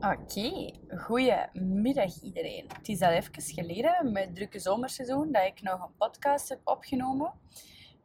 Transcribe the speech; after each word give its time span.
Oké, 0.00 0.70
goedemiddag 0.96 2.22
iedereen. 2.22 2.64
Het 2.76 2.88
is 2.88 3.02
al 3.02 3.10
even 3.10 3.42
geleden, 3.42 4.12
met 4.12 4.24
het 4.24 4.34
drukke 4.34 4.58
zomerseizoen, 4.58 5.32
dat 5.32 5.44
ik 5.44 5.62
nog 5.62 5.82
een 5.82 5.96
podcast 5.96 6.48
heb 6.48 6.60
opgenomen. 6.64 7.32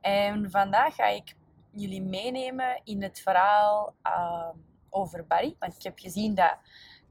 En 0.02 0.52
vandaag 0.52 0.96
ga 0.96 1.06
ik 1.06 1.36
jullie 1.72 2.02
meenemen 2.02 2.82
in 2.84 3.04
het 3.04 3.20
verhaal 3.20 3.96
ehm, 4.02 4.56
over 4.90 5.28
Barry. 5.28 5.56
Want 5.60 5.76
ik 5.76 5.84
heb 5.84 6.00
gezien 6.00 6.36
dat 6.36 6.58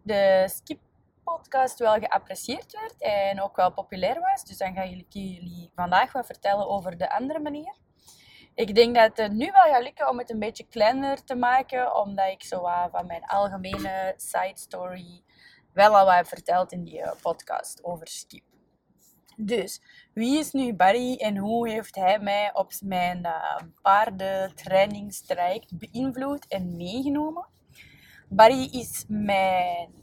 de 0.02 0.44
Skip-podcast 0.49 1.79
wel 1.79 1.99
geapprecieerd 1.99 2.73
werd 2.73 3.00
en 3.00 3.40
ook 3.40 3.56
wel 3.56 3.73
populair 3.73 4.20
was. 4.20 4.44
Dus 4.44 4.58
dan 4.58 4.75
ga 4.75 4.82
ik 4.82 5.06
jullie 5.08 5.70
vandaag 5.75 6.12
wat 6.12 6.26
vertellen 6.26 6.69
over 6.69 6.96
de 6.99 7.11
andere 7.11 7.38
manier. 7.40 7.76
Ik 8.54 8.75
denk 8.75 8.94
dat 8.94 9.16
het 9.16 9.32
nu 9.32 9.50
wel 9.50 9.72
gaat 9.72 9.82
lukken 9.82 10.08
om 10.08 10.19
het 10.19 10.31
een 10.31 10.38
beetje 10.38 10.66
kleiner 10.69 11.25
te 11.25 11.34
maken, 11.34 11.96
omdat 11.96 12.31
ik 12.31 12.43
zo 12.44 12.60
van 12.90 13.06
mijn 13.06 13.25
algemene 13.25 14.14
side 14.16 14.52
story 14.54 15.22
wel 15.72 15.96
al 15.96 16.06
wat 16.06 16.28
verteld 16.28 16.72
in 16.72 16.84
die 16.84 17.00
eh, 17.00 17.12
podcast 17.20 17.84
over 17.84 18.08
skip. 18.08 18.43
Dus, 19.37 19.81
wie 20.14 20.38
is 20.38 20.52
nu 20.52 20.75
Barry 20.75 21.16
en 21.16 21.37
hoe 21.37 21.69
heeft 21.69 21.94
hij 21.94 22.19
mij 22.19 22.54
op 22.54 22.72
mijn 22.84 23.26
uh, 23.26 23.62
beïnvloed 25.70 26.46
en 26.48 26.76
meegenomen? 26.76 27.46
Barry 28.28 28.69
is 28.72 29.05
mijn 29.08 29.94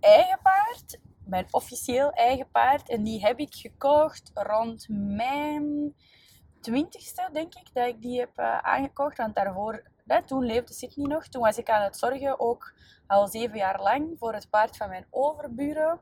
eigen 0.00 0.38
paard, 0.42 0.98
mijn 1.24 1.46
officieel 1.50 2.10
eigen 2.10 2.50
paard. 2.50 2.88
En 2.88 3.02
die 3.02 3.20
heb 3.20 3.38
ik 3.38 3.54
gekocht 3.54 4.30
rond 4.34 4.86
mijn 4.88 5.94
twintigste, 6.60 7.28
denk 7.32 7.54
ik, 7.54 7.74
dat 7.74 7.86
ik 7.86 8.02
die 8.02 8.18
heb 8.18 8.38
uh, 8.38 8.58
aangekocht. 8.58 9.16
Want 9.16 9.34
daarvoor, 9.34 9.82
hè, 10.06 10.22
toen 10.22 10.44
leefde 10.44 10.72
Sydney 10.72 11.06
nog. 11.06 11.28
Toen 11.28 11.42
was 11.42 11.58
ik 11.58 11.70
aan 11.70 11.82
het 11.82 11.96
zorgen, 11.96 12.40
ook 12.40 12.74
al 13.06 13.28
zeven 13.28 13.56
jaar 13.56 13.82
lang, 13.82 14.16
voor 14.18 14.34
het 14.34 14.50
paard 14.50 14.76
van 14.76 14.88
mijn 14.88 15.06
overburen. 15.10 16.00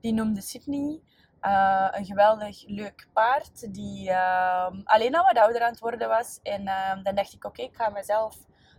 Die 0.00 0.12
noemde 0.12 0.40
Sydney. 0.40 1.00
Uh, 1.42 1.88
een 1.90 2.04
geweldig 2.04 2.64
leuk 2.66 3.08
paard, 3.12 3.74
die 3.74 4.08
uh, 4.08 4.70
alleen 4.84 5.14
al 5.14 5.24
wat 5.24 5.38
ouder 5.38 5.62
aan 5.62 5.70
het 5.70 5.80
worden 5.80 6.08
was. 6.08 6.40
En 6.42 6.66
ehm, 6.66 7.02
dan 7.02 7.14
dacht 7.14 7.32
ik, 7.32 7.44
oké, 7.44 7.62
ik 7.62 7.76
ga 7.76 7.88
mezelf 7.88 8.36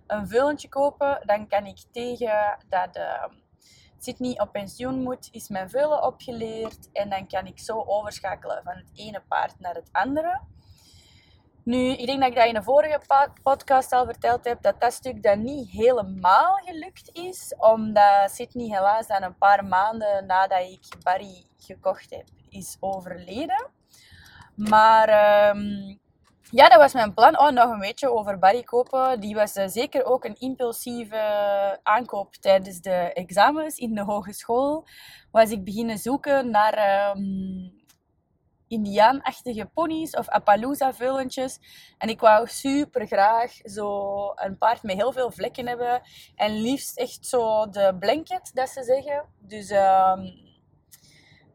een 0.08 0.28
veulentje 0.28 0.70
kopen. 0.70 1.22
Dan 1.26 1.48
kan 1.48 1.66
ik 1.66 1.78
tegen 1.92 2.58
dat 2.70 2.96
ehm, 2.96 3.34
Sydney 3.98 4.40
op 4.40 4.52
pensioen 4.52 5.04
moet, 5.04 5.28
is 5.32 5.50
mijn 5.50 5.70
veulen 5.70 6.04
opgeleerd. 6.04 6.92
En 6.92 7.10
dan 7.10 7.28
kan 7.28 7.46
ik 7.46 7.60
zo 7.60 7.84
overschakelen 7.86 8.64
van 8.64 8.76
het 8.76 8.90
ene 8.94 9.24
paard 9.28 9.60
naar 9.60 9.76
het 9.76 9.90
andere. 9.92 10.42
Nu, 11.66 11.78
ik 11.78 12.06
denk 12.06 12.20
dat 12.20 12.30
ik 12.30 12.36
dat 12.36 12.48
in 12.48 12.56
een 12.56 12.64
vorige 12.64 13.00
podcast 13.44 13.92
al 13.92 14.06
verteld 14.06 14.46
heb, 14.46 14.62
dat 14.62 14.82
dat 14.82 14.94
stuk 14.94 15.24
dan 15.24 15.44
niet 15.44 15.70
helemaal 15.70 16.54
gelukt 16.54 17.10
is, 17.14 17.56
omdat 17.58 18.32
Sydney 18.32 18.68
helaas 18.68 19.08
dan 19.08 19.24
een 19.24 19.38
paar 19.38 19.66
maanden 19.66 20.26
nadat 20.26 20.60
ik 20.60 21.04
Barry 21.04 21.46
gekocht 21.58 22.10
heb, 22.10 22.26
is 22.50 22.78
overleden. 22.80 23.70
Maar 24.56 25.10
um, 25.50 26.00
ja, 26.50 26.70
dat 26.70 26.80
was 26.80 26.94
mijn 26.94 27.14
plan. 27.14 27.40
Oh, 27.40 27.52
nog 27.52 27.72
een 27.72 27.80
beetje 27.80 28.12
over 28.12 28.40
Barry 28.40 28.64
kopen. 28.64 29.20
Die 29.20 29.36
was 29.36 29.56
uh, 29.56 29.68
zeker 29.68 30.06
ook 30.06 30.24
een 30.24 30.40
impulsieve 30.40 31.80
aankoop 31.84 32.36
tijdens 32.36 32.82
de 32.82 33.14
examens 33.14 33.78
in 33.78 33.96
de 33.96 34.04
hogeschool. 34.04 34.88
Was 35.32 35.52
ik 35.52 35.64
beginnen 35.64 35.98
zoeken 35.98 36.50
naar 36.50 37.10
um, 37.16 37.75
indiaanachtige 38.68 39.70
ponies 39.74 40.16
of 40.16 40.30
Appaloosa-veulentjes. 40.30 41.60
En 41.98 42.10
ik 42.10 42.20
wou 42.20 42.48
super 42.48 43.08
graag 43.08 43.52
zo 43.64 44.32
een 44.36 44.58
paard 44.58 44.84
met 44.84 44.96
heel 44.96 45.12
veel 45.12 45.32
vlekken 45.32 45.68
hebben. 45.68 46.02
En 46.36 46.62
liefst 46.62 46.98
echt 46.98 47.26
zo 47.26 47.70
de 47.70 47.96
blanket, 48.00 48.52
dat 48.54 48.70
ze 48.70 48.84
zeggen. 48.84 49.26
Dus 49.40 49.70
um, 49.70 50.34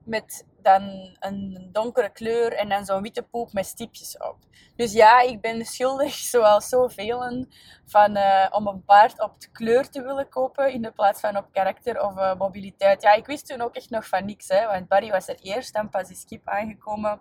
met 0.05 0.47
dan 0.63 1.17
een 1.19 1.69
donkere 1.73 2.11
kleur 2.11 2.53
en 2.53 2.69
dan 2.69 2.85
zo'n 2.85 3.03
witte 3.03 3.23
poep 3.23 3.53
met 3.53 3.67
stipjes 3.67 4.17
op. 4.17 4.37
Dus 4.77 4.93
ja, 4.93 5.21
ik 5.21 5.41
ben 5.41 5.65
schuldig, 5.65 6.15
zoals 6.35 6.69
zoveel, 6.69 7.47
van 7.87 8.17
uh, 8.17 8.47
om 8.51 8.67
een 8.67 8.85
paard 8.85 9.23
op 9.23 9.41
de 9.41 9.51
kleur 9.51 9.91
te 9.91 10.03
willen 10.03 10.29
kopen 10.29 10.73
in 10.73 10.83
de 10.83 10.91
plaats 10.91 11.21
van 11.21 11.37
op 11.37 11.53
karakter 11.53 12.03
of 12.03 12.17
uh, 12.17 12.35
mobiliteit. 12.35 13.03
Ja, 13.03 13.15
ik 13.15 13.27
wist 13.27 13.47
toen 13.47 13.61
ook 13.61 13.75
echt 13.75 13.91
nog 13.91 14.07
van 14.07 14.25
niks, 14.25 14.49
hè, 14.49 14.67
want 14.67 14.89
Barry 14.89 15.11
was 15.11 15.29
er 15.29 15.39
eerst, 15.43 15.75
dan 15.75 15.89
pas 15.89 16.11
is 16.11 16.21
Skip 16.21 16.49
aangekomen. 16.49 17.21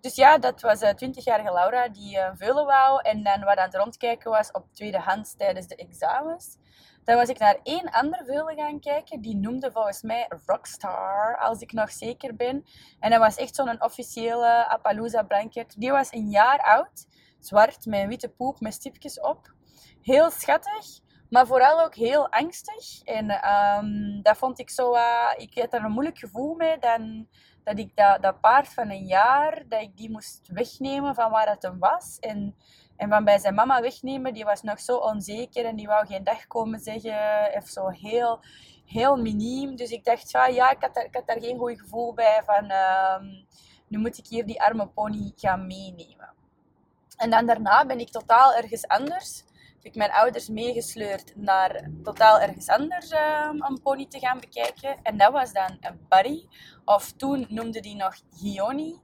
Dus 0.00 0.14
ja, 0.14 0.38
dat 0.38 0.60
was 0.60 0.82
uh, 0.82 0.88
eh, 0.88 0.96
20-jarige 0.96 1.52
Laura 1.52 1.88
die 1.88 2.16
uh, 2.16 2.30
veulen 2.34 2.66
wou 2.66 3.00
en 3.02 3.22
dan 3.22 3.40
wat 3.40 3.56
aan 3.56 3.64
het 3.64 3.74
rondkijken 3.74 4.30
was 4.30 4.50
op 4.50 4.66
tweedehands 4.72 5.36
tijdens 5.36 5.66
de 5.66 5.76
examens. 5.76 6.56
Dan 7.04 7.16
was 7.16 7.28
ik 7.28 7.38
naar 7.38 7.58
één 7.62 7.90
ander 7.90 8.24
veulen 8.24 8.56
gaan 8.56 8.80
kijken. 8.80 9.20
Die 9.20 9.36
noemde 9.36 9.72
volgens 9.72 10.02
mij 10.02 10.30
Rockstar, 10.46 11.38
als 11.38 11.60
ik 11.60 11.72
nog 11.72 11.90
zeker 11.90 12.36
ben. 12.36 12.64
En 13.00 13.10
dat 13.10 13.18
was 13.18 13.36
echt 13.36 13.54
zo'n 13.54 13.82
officiële 13.82 14.68
Appaloosa 14.68 15.22
blanket. 15.22 15.74
Die 15.78 15.90
was 15.90 16.12
een 16.12 16.30
jaar 16.30 16.58
oud. 16.58 17.06
Zwart, 17.38 17.86
met 17.86 18.00
een 18.00 18.08
witte 18.08 18.28
poep, 18.28 18.60
met 18.60 18.74
stipjes 18.74 19.20
op. 19.20 19.54
Heel 20.02 20.30
schattig, 20.30 21.00
maar 21.30 21.46
vooral 21.46 21.80
ook 21.80 21.94
heel 21.94 22.32
angstig. 22.32 23.02
En 23.02 23.50
um, 23.50 24.22
dat 24.22 24.36
vond 24.36 24.58
ik 24.58 24.70
zo... 24.70 24.94
Ik 25.36 25.54
had 25.54 25.74
er 25.74 25.84
een 25.84 25.92
moeilijk 25.92 26.18
gevoel 26.18 26.54
mee 26.54 26.78
dan 26.78 27.28
dat 27.64 27.78
ik 27.78 27.96
dat, 27.96 28.22
dat 28.22 28.40
paard 28.40 28.68
van 28.68 28.90
een 28.90 29.06
jaar, 29.06 29.62
dat 29.68 29.80
ik 29.80 29.96
die 29.96 30.10
moest 30.10 30.48
wegnemen 30.52 31.14
van 31.14 31.30
waar 31.30 31.48
het 31.48 31.62
hem 31.62 31.78
was. 31.78 32.18
En 32.18 32.54
en 33.00 33.08
van 33.08 33.24
bij 33.24 33.38
zijn 33.38 33.54
mama 33.54 33.80
wegnemen, 33.80 34.34
die 34.34 34.44
was 34.44 34.62
nog 34.62 34.80
zo 34.80 34.96
onzeker 34.96 35.64
en 35.64 35.76
die 35.76 35.86
wou 35.86 36.06
geen 36.06 36.24
dag 36.24 36.46
komen 36.46 36.80
zeggen. 36.80 37.50
Of 37.54 37.68
zo 37.68 37.88
heel, 37.88 38.40
heel 38.86 39.16
miniem. 39.16 39.76
Dus 39.76 39.90
ik 39.90 40.04
dacht, 40.04 40.30
ja, 40.30 40.70
ik, 40.70 40.76
had 40.80 40.94
daar, 40.94 41.04
ik 41.04 41.14
had 41.14 41.26
daar 41.26 41.40
geen 41.40 41.58
goed 41.58 41.80
gevoel 41.80 42.14
bij 42.14 42.42
van... 42.44 42.70
Uh, 42.70 43.16
nu 43.88 43.98
moet 43.98 44.18
ik 44.18 44.26
hier 44.26 44.46
die 44.46 44.62
arme 44.62 44.86
pony 44.86 45.32
gaan 45.36 45.66
meenemen. 45.66 46.32
En 47.16 47.30
dan 47.30 47.46
daarna 47.46 47.86
ben 47.86 48.00
ik 48.00 48.10
totaal 48.10 48.54
ergens 48.54 48.88
anders. 48.88 49.44
Heb 49.80 49.92
ik 49.92 49.98
mijn 49.98 50.12
ouders 50.12 50.48
meegesleurd 50.48 51.32
naar 51.36 51.90
totaal 52.02 52.40
ergens 52.40 52.68
anders 52.68 53.12
um, 53.12 53.64
een 53.64 53.80
pony 53.82 54.06
te 54.06 54.18
gaan 54.18 54.40
bekijken. 54.40 55.02
En 55.02 55.16
dat 55.16 55.32
was 55.32 55.52
dan 55.52 55.76
een 55.80 56.06
Barry. 56.08 56.48
Of 56.84 57.12
toen 57.12 57.46
noemde 57.48 57.80
die 57.80 57.96
nog 57.96 58.14
Gioni. 58.36 59.00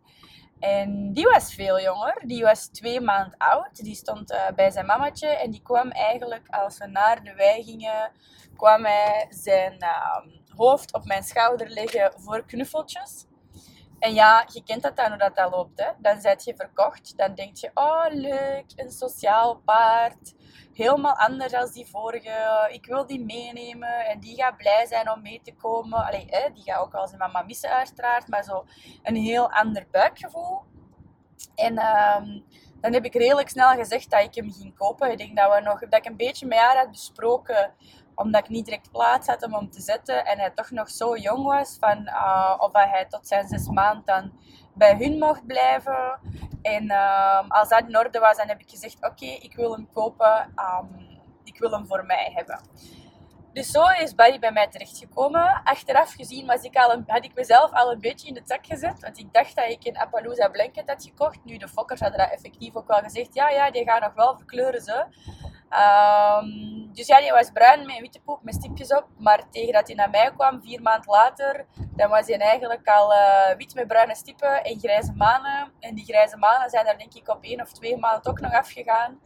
En 0.58 1.12
die 1.12 1.24
was 1.24 1.54
veel 1.54 1.80
jonger. 1.80 2.22
Die 2.26 2.42
was 2.42 2.66
twee 2.66 3.00
maanden 3.00 3.38
oud. 3.38 3.84
Die 3.84 3.94
stond 3.94 4.32
uh, 4.32 4.48
bij 4.54 4.70
zijn 4.70 4.86
mamatje. 4.86 5.28
En 5.28 5.50
die 5.50 5.62
kwam 5.62 5.90
eigenlijk, 5.90 6.48
als 6.48 6.78
we 6.78 6.86
naar 6.86 7.24
de 7.24 7.34
wei 7.34 7.62
gingen, 7.64 8.12
kwam 8.56 8.84
hij 8.84 9.26
zijn 9.28 9.76
uh, 9.82 10.18
hoofd 10.56 10.94
op 10.94 11.04
mijn 11.04 11.22
schouder 11.22 11.68
leggen 11.68 12.12
voor 12.16 12.44
knuffeltjes. 12.46 13.26
En 13.98 14.14
ja, 14.14 14.46
je 14.52 14.62
kent 14.62 14.82
dat 14.82 14.96
dan 14.96 15.08
hoe 15.08 15.18
dat, 15.18 15.36
dat 15.36 15.50
loopt. 15.50 15.80
Hè? 15.80 15.90
Dan 15.98 16.20
zet 16.20 16.44
je 16.44 16.56
verkocht. 16.56 17.16
Dan 17.16 17.34
denk 17.34 17.56
je, 17.56 17.70
oh 17.74 18.06
leuk, 18.08 18.64
een 18.76 18.90
sociaal 18.90 19.56
paard. 19.64 20.34
Helemaal 20.72 21.14
anders 21.14 21.52
dan 21.52 21.70
die 21.72 21.86
vorige. 21.86 22.68
Ik 22.72 22.86
wil 22.86 23.06
die 23.06 23.24
meenemen. 23.24 24.06
En 24.06 24.20
die 24.20 24.36
gaat 24.36 24.56
blij 24.56 24.86
zijn 24.86 25.10
om 25.10 25.22
mee 25.22 25.40
te 25.42 25.54
komen. 25.54 26.06
Allee, 26.06 26.26
hè, 26.26 26.52
die 26.52 26.62
gaat 26.62 26.80
ook 26.80 26.92
wel 26.92 27.06
zijn 27.06 27.18
mama 27.18 27.42
missen 27.42 27.70
uiteraard. 27.70 28.28
Maar 28.28 28.44
zo 28.44 28.64
een 29.02 29.16
heel 29.16 29.50
ander 29.50 29.86
buikgevoel. 29.90 30.62
En 31.54 31.78
um, 31.78 32.44
dan 32.80 32.92
heb 32.92 33.04
ik 33.04 33.14
redelijk 33.14 33.48
snel 33.48 33.74
gezegd 33.74 34.10
dat 34.10 34.22
ik 34.22 34.34
hem 34.34 34.52
ging 34.52 34.76
kopen. 34.76 35.10
Ik 35.10 35.18
denk 35.18 35.36
dat, 35.36 35.54
we 35.54 35.60
nog, 35.60 35.80
dat 35.80 35.98
ik 35.98 36.06
een 36.06 36.16
beetje 36.16 36.46
met 36.46 36.58
haar 36.58 36.76
had 36.76 36.90
besproken 36.90 37.74
omdat 38.16 38.44
ik 38.44 38.48
niet 38.48 38.64
direct 38.64 38.90
plaats 38.90 39.26
had 39.26 39.44
om 39.44 39.54
hem 39.54 39.70
te 39.70 39.80
zetten 39.80 40.24
en 40.24 40.38
hij 40.38 40.50
toch 40.50 40.70
nog 40.70 40.90
zo 40.90 41.16
jong 41.16 41.44
was, 41.44 41.76
van, 41.80 42.02
uh, 42.06 42.54
of 42.58 42.72
hij 42.72 43.06
tot 43.08 43.26
zijn 43.28 43.48
zes 43.48 43.68
maanden 43.68 44.04
dan 44.04 44.32
bij 44.74 44.96
hun 44.96 45.18
mocht 45.18 45.46
blijven. 45.46 46.20
En 46.62 46.84
uh, 46.84 47.48
als 47.48 47.68
dat 47.68 47.84
in 47.88 47.98
orde 47.98 48.18
was, 48.18 48.36
dan 48.36 48.48
heb 48.48 48.60
ik 48.60 48.70
gezegd, 48.70 48.96
oké, 49.06 49.26
ik 49.26 49.56
wil 49.56 49.72
hem 49.72 49.88
kopen, 49.92 50.54
um, 50.56 51.18
ik 51.44 51.58
wil 51.58 51.70
hem 51.70 51.86
voor 51.86 52.04
mij 52.06 52.30
hebben. 52.34 52.60
Dus 53.56 53.70
zo 53.70 53.86
is 53.86 54.14
Barry 54.14 54.38
bij 54.38 54.52
mij 54.52 54.68
terechtgekomen. 54.68 55.60
Achteraf 55.64 56.12
gezien 56.12 56.46
was 56.46 56.62
ik 56.62 56.76
al 56.76 57.02
had 57.06 57.24
ik 57.24 57.34
mezelf 57.34 57.72
al 57.72 57.92
een 57.92 58.00
beetje 58.00 58.28
in 58.28 58.34
de 58.34 58.42
zak 58.44 58.66
gezet. 58.66 59.00
Want 59.00 59.18
ik 59.18 59.32
dacht 59.32 59.56
dat 59.56 59.68
ik 59.68 59.84
een 59.84 59.98
Appaloosa 59.98 60.48
Blanket 60.48 60.88
had 60.88 61.04
gekocht. 61.04 61.44
Nu, 61.44 61.56
de 61.56 61.68
fokkers 61.68 62.00
hadden 62.00 62.18
dat 62.18 62.30
effectief 62.30 62.74
ook 62.74 62.86
wel 62.86 63.02
gezegd. 63.02 63.34
Ja, 63.34 63.48
ja, 63.48 63.70
die 63.70 63.84
gaan 63.84 64.00
nog 64.00 64.14
wel 64.14 64.36
verkleuren 64.36 64.80
ze. 64.80 65.04
Um, 65.70 66.94
dus 66.94 67.06
ja, 67.06 67.20
die 67.20 67.32
was 67.32 67.50
bruin 67.50 67.86
met 67.86 68.00
witte 68.00 68.20
poep 68.20 68.42
met 68.42 68.54
stipjes 68.54 68.94
op. 68.94 69.06
Maar 69.18 69.50
tegen 69.50 69.72
dat 69.72 69.86
hij 69.86 69.96
naar 69.96 70.10
mij 70.10 70.32
kwam, 70.32 70.62
vier 70.62 70.82
maanden 70.82 71.10
later, 71.10 71.66
dan 71.94 72.10
was 72.10 72.26
hij 72.26 72.38
eigenlijk 72.38 72.88
al 72.88 73.12
uh, 73.12 73.56
wit 73.56 73.74
met 73.74 73.86
bruine 73.86 74.14
stippen 74.14 74.64
en 74.64 74.78
grijze 74.78 75.12
manen. 75.12 75.72
En 75.80 75.94
die 75.94 76.04
grijze 76.04 76.36
manen 76.36 76.70
zijn 76.70 76.86
er 76.86 76.98
denk 76.98 77.14
ik 77.14 77.28
op 77.28 77.42
één 77.42 77.60
of 77.60 77.72
twee 77.72 77.96
maanden 77.96 78.22
toch 78.22 78.40
nog 78.40 78.52
afgegaan. 78.52 79.20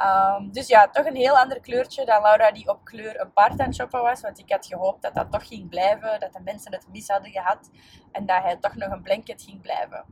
Um, 0.00 0.52
dus 0.52 0.66
ja, 0.66 0.88
toch 0.88 1.06
een 1.06 1.16
heel 1.16 1.38
ander 1.38 1.60
kleurtje 1.60 2.04
dan 2.04 2.22
Laura 2.22 2.52
die 2.52 2.68
op 2.68 2.84
kleur 2.84 3.20
een 3.20 3.32
paard 3.32 3.60
aan 3.60 3.74
shoppen 3.74 4.02
was. 4.02 4.20
Want 4.20 4.38
ik 4.38 4.52
had 4.52 4.66
gehoopt 4.66 5.02
dat 5.02 5.14
dat 5.14 5.32
toch 5.32 5.46
ging 5.46 5.68
blijven, 5.68 6.20
dat 6.20 6.32
de 6.32 6.40
mensen 6.44 6.72
het 6.72 6.86
mis 6.92 7.08
hadden 7.08 7.30
gehad 7.30 7.70
en 8.12 8.26
dat 8.26 8.42
hij 8.42 8.56
toch 8.56 8.74
nog 8.74 8.90
een 8.90 9.02
blanket 9.02 9.42
ging 9.42 9.60
blijven. 9.60 10.04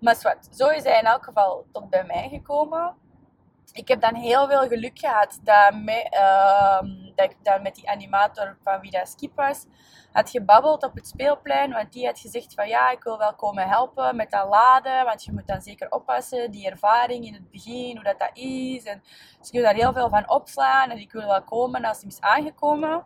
Maar 0.00 0.18
wat, 0.22 0.48
zo 0.50 0.68
is 0.68 0.82
hij 0.82 0.98
in 0.98 1.06
elk 1.06 1.24
geval 1.24 1.66
tot 1.72 1.90
bij 1.90 2.04
mij 2.04 2.28
gekomen. 2.28 2.94
Ik 3.72 3.88
heb 3.88 4.00
dan 4.00 4.14
heel 4.14 4.48
veel 4.48 4.68
geluk 4.68 4.98
gehad 4.98 5.38
dat, 5.42 5.72
ehm, 6.10 6.86
dat 7.14 7.30
ik 7.30 7.36
dan 7.42 7.62
met 7.62 7.74
die 7.74 7.90
animator 7.90 8.56
van 8.62 8.80
wie 8.80 8.90
dat 8.90 9.08
Skip 9.08 9.36
was, 9.36 9.66
had 10.12 10.30
gebabbeld 10.30 10.84
op 10.84 10.94
het 10.94 11.06
speelplein. 11.06 11.72
Want 11.72 11.92
die 11.92 12.06
had 12.06 12.18
gezegd 12.18 12.54
van 12.54 12.68
ja, 12.68 12.90
ik 12.90 13.02
wil 13.02 13.18
wel 13.18 13.34
komen 13.34 13.68
helpen 13.68 14.16
met 14.16 14.30
dat 14.30 14.48
laden. 14.48 15.04
Want 15.04 15.24
je 15.24 15.32
moet 15.32 15.46
dan 15.46 15.60
zeker 15.60 15.90
oppassen, 15.90 16.50
die 16.50 16.70
ervaring 16.70 17.26
in 17.26 17.34
het 17.34 17.50
begin, 17.50 17.94
hoe 17.94 18.04
dat, 18.04 18.18
dat 18.18 18.30
is. 18.32 18.84
En, 18.84 19.02
dus 19.38 19.48
ik 19.48 19.52
wil 19.52 19.62
daar 19.62 19.74
heel 19.74 19.92
veel 19.92 20.08
van 20.08 20.30
opslaan 20.30 20.90
en 20.90 20.98
ik 20.98 21.12
wil 21.12 21.26
wel 21.26 21.42
komen 21.42 21.84
als 21.84 22.00
hij 22.00 22.08
is 22.08 22.20
aangekomen. 22.20 23.04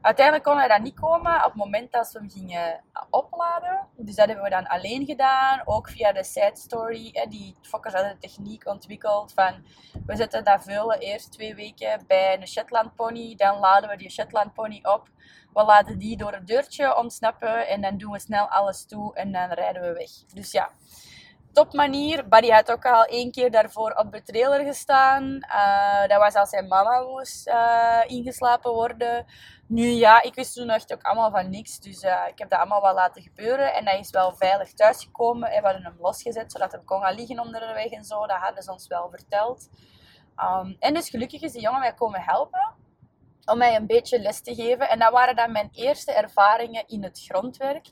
Uiteindelijk 0.00 0.44
kon 0.44 0.56
hij 0.56 0.68
dat 0.68 0.80
niet 0.80 1.00
komen 1.00 1.36
op 1.36 1.44
het 1.44 1.54
moment 1.54 1.92
dat 1.92 2.12
we 2.12 2.18
hem 2.18 2.30
gingen 2.30 2.80
opladen. 3.10 3.86
Dus 3.96 4.14
dat 4.14 4.26
hebben 4.26 4.44
we 4.44 4.50
dan 4.50 4.66
alleen 4.66 5.06
gedaan. 5.06 5.62
Ook 5.64 5.88
via 5.88 6.12
de 6.12 6.24
side 6.24 6.56
story. 6.56 7.26
Die 7.28 7.56
fokkers 7.62 7.94
hadden 7.94 8.12
de 8.12 8.18
techniek 8.18 8.66
ontwikkeld 8.66 9.32
van... 9.32 9.64
We 10.06 10.16
zetten 10.16 10.44
dat 10.44 10.62
vullen 10.62 10.98
eerst 10.98 11.32
twee 11.32 11.54
weken 11.54 12.04
bij 12.06 12.40
een 12.40 12.46
Shetland 12.46 12.94
pony. 12.94 13.34
Dan 13.36 13.58
laden 13.58 13.90
we 13.90 13.96
die 13.96 14.10
Shetland 14.10 14.52
pony 14.52 14.80
op. 14.82 15.08
We 15.52 15.64
laten 15.64 15.98
die 15.98 16.16
door 16.16 16.32
het 16.32 16.46
deurtje 16.46 16.96
ontsnappen. 16.96 17.68
En 17.68 17.80
dan 17.80 17.98
doen 17.98 18.12
we 18.12 18.20
snel 18.20 18.48
alles 18.48 18.86
toe. 18.86 19.14
En 19.14 19.32
dan 19.32 19.50
rijden 19.50 19.82
we 19.82 19.92
weg. 19.92 20.10
Dus 20.34 20.52
ja 20.52 20.70
topmanier. 21.56 22.28
Barry 22.28 22.50
had 22.50 22.70
ook 22.70 22.86
al 22.86 23.04
één 23.04 23.30
keer 23.30 23.50
daarvoor 23.50 23.90
op 23.90 24.12
de 24.12 24.22
trailer 24.22 24.64
gestaan. 24.64 25.24
Uh, 25.24 26.06
dat 26.06 26.18
was 26.18 26.34
als 26.34 26.50
zijn 26.50 26.68
mama 26.68 27.00
moest 27.00 27.48
uh, 27.48 28.02
ingeslapen 28.06 28.72
worden. 28.72 29.26
Nu 29.68 29.86
ja, 29.86 30.22
ik 30.22 30.34
wist 30.34 30.54
toen 30.54 30.68
echt 30.68 30.92
ook 30.92 31.02
allemaal 31.02 31.30
van 31.30 31.50
niks. 31.50 31.80
Dus 31.80 32.02
uh, 32.02 32.22
ik 32.28 32.38
heb 32.38 32.50
dat 32.50 32.58
allemaal 32.58 32.82
wel 32.82 32.94
laten 32.94 33.22
gebeuren. 33.22 33.74
En 33.74 33.86
hij 33.86 33.98
is 33.98 34.10
wel 34.10 34.34
veilig 34.34 34.72
thuisgekomen. 34.72 35.50
En 35.50 35.60
we 35.60 35.66
hadden 35.66 35.84
hem 35.84 35.96
losgezet, 36.00 36.52
zodat 36.52 36.72
hij 36.72 36.80
kon 36.84 37.02
gaan 37.02 37.14
liggen 37.14 37.40
onder 37.40 37.60
de 37.60 37.72
weg 37.74 37.90
en 37.90 38.04
zo. 38.04 38.26
Dat 38.26 38.36
hadden 38.36 38.62
ze 38.62 38.72
ons 38.72 38.86
wel 38.86 39.10
verteld. 39.10 39.68
Um, 40.36 40.76
en 40.78 40.94
dus 40.94 41.08
gelukkig 41.08 41.42
is 41.42 41.52
die 41.52 41.62
jongen 41.62 41.80
mij 41.80 41.94
komen 41.94 42.20
helpen. 42.20 42.74
Om 43.44 43.58
mij 43.58 43.76
een 43.76 43.86
beetje 43.86 44.20
les 44.20 44.42
te 44.42 44.54
geven. 44.54 44.88
En 44.88 44.98
dat 44.98 45.12
waren 45.12 45.36
dan 45.36 45.52
mijn 45.52 45.68
eerste 45.72 46.12
ervaringen 46.12 46.84
in 46.86 47.02
het 47.02 47.24
grondwerk 47.28 47.86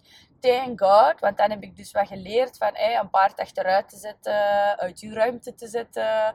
thank 0.44 0.80
God. 0.80 1.20
Want 1.20 1.36
dan 1.36 1.50
heb 1.50 1.62
ik 1.62 1.76
dus 1.76 1.92
wat 1.92 2.06
geleerd 2.06 2.56
van 2.56 2.70
hey, 2.72 2.98
een 2.98 3.10
paard 3.10 3.40
achteruit 3.40 3.88
te 3.88 3.96
zetten, 3.96 4.34
uit 4.78 5.00
uw 5.00 5.12
ruimte 5.12 5.54
te 5.54 5.66
zetten. 5.66 6.34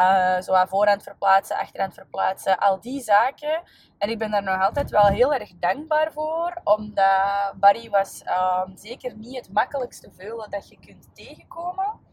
Uh, 0.00 0.40
zo 0.40 0.52
aan 0.52 0.68
voorhand 0.68 1.02
verplaatsen, 1.02 1.56
achterhand 1.56 1.94
verplaatsen, 1.94 2.58
al 2.58 2.80
die 2.80 3.02
zaken. 3.02 3.62
En 3.98 4.10
ik 4.10 4.18
ben 4.18 4.30
daar 4.30 4.42
nog 4.42 4.62
altijd 4.62 4.90
wel 4.90 5.06
heel 5.06 5.34
erg 5.34 5.52
dankbaar 5.58 6.12
voor, 6.12 6.60
omdat 6.64 7.52
Barry 7.56 7.90
was 7.90 8.22
um, 8.66 8.76
zeker 8.76 9.16
niet 9.16 9.36
het 9.36 9.52
makkelijkste 9.52 10.10
veulen 10.12 10.50
dat 10.50 10.68
je 10.68 10.78
kunt 10.78 11.14
tegenkomen. 11.14 12.08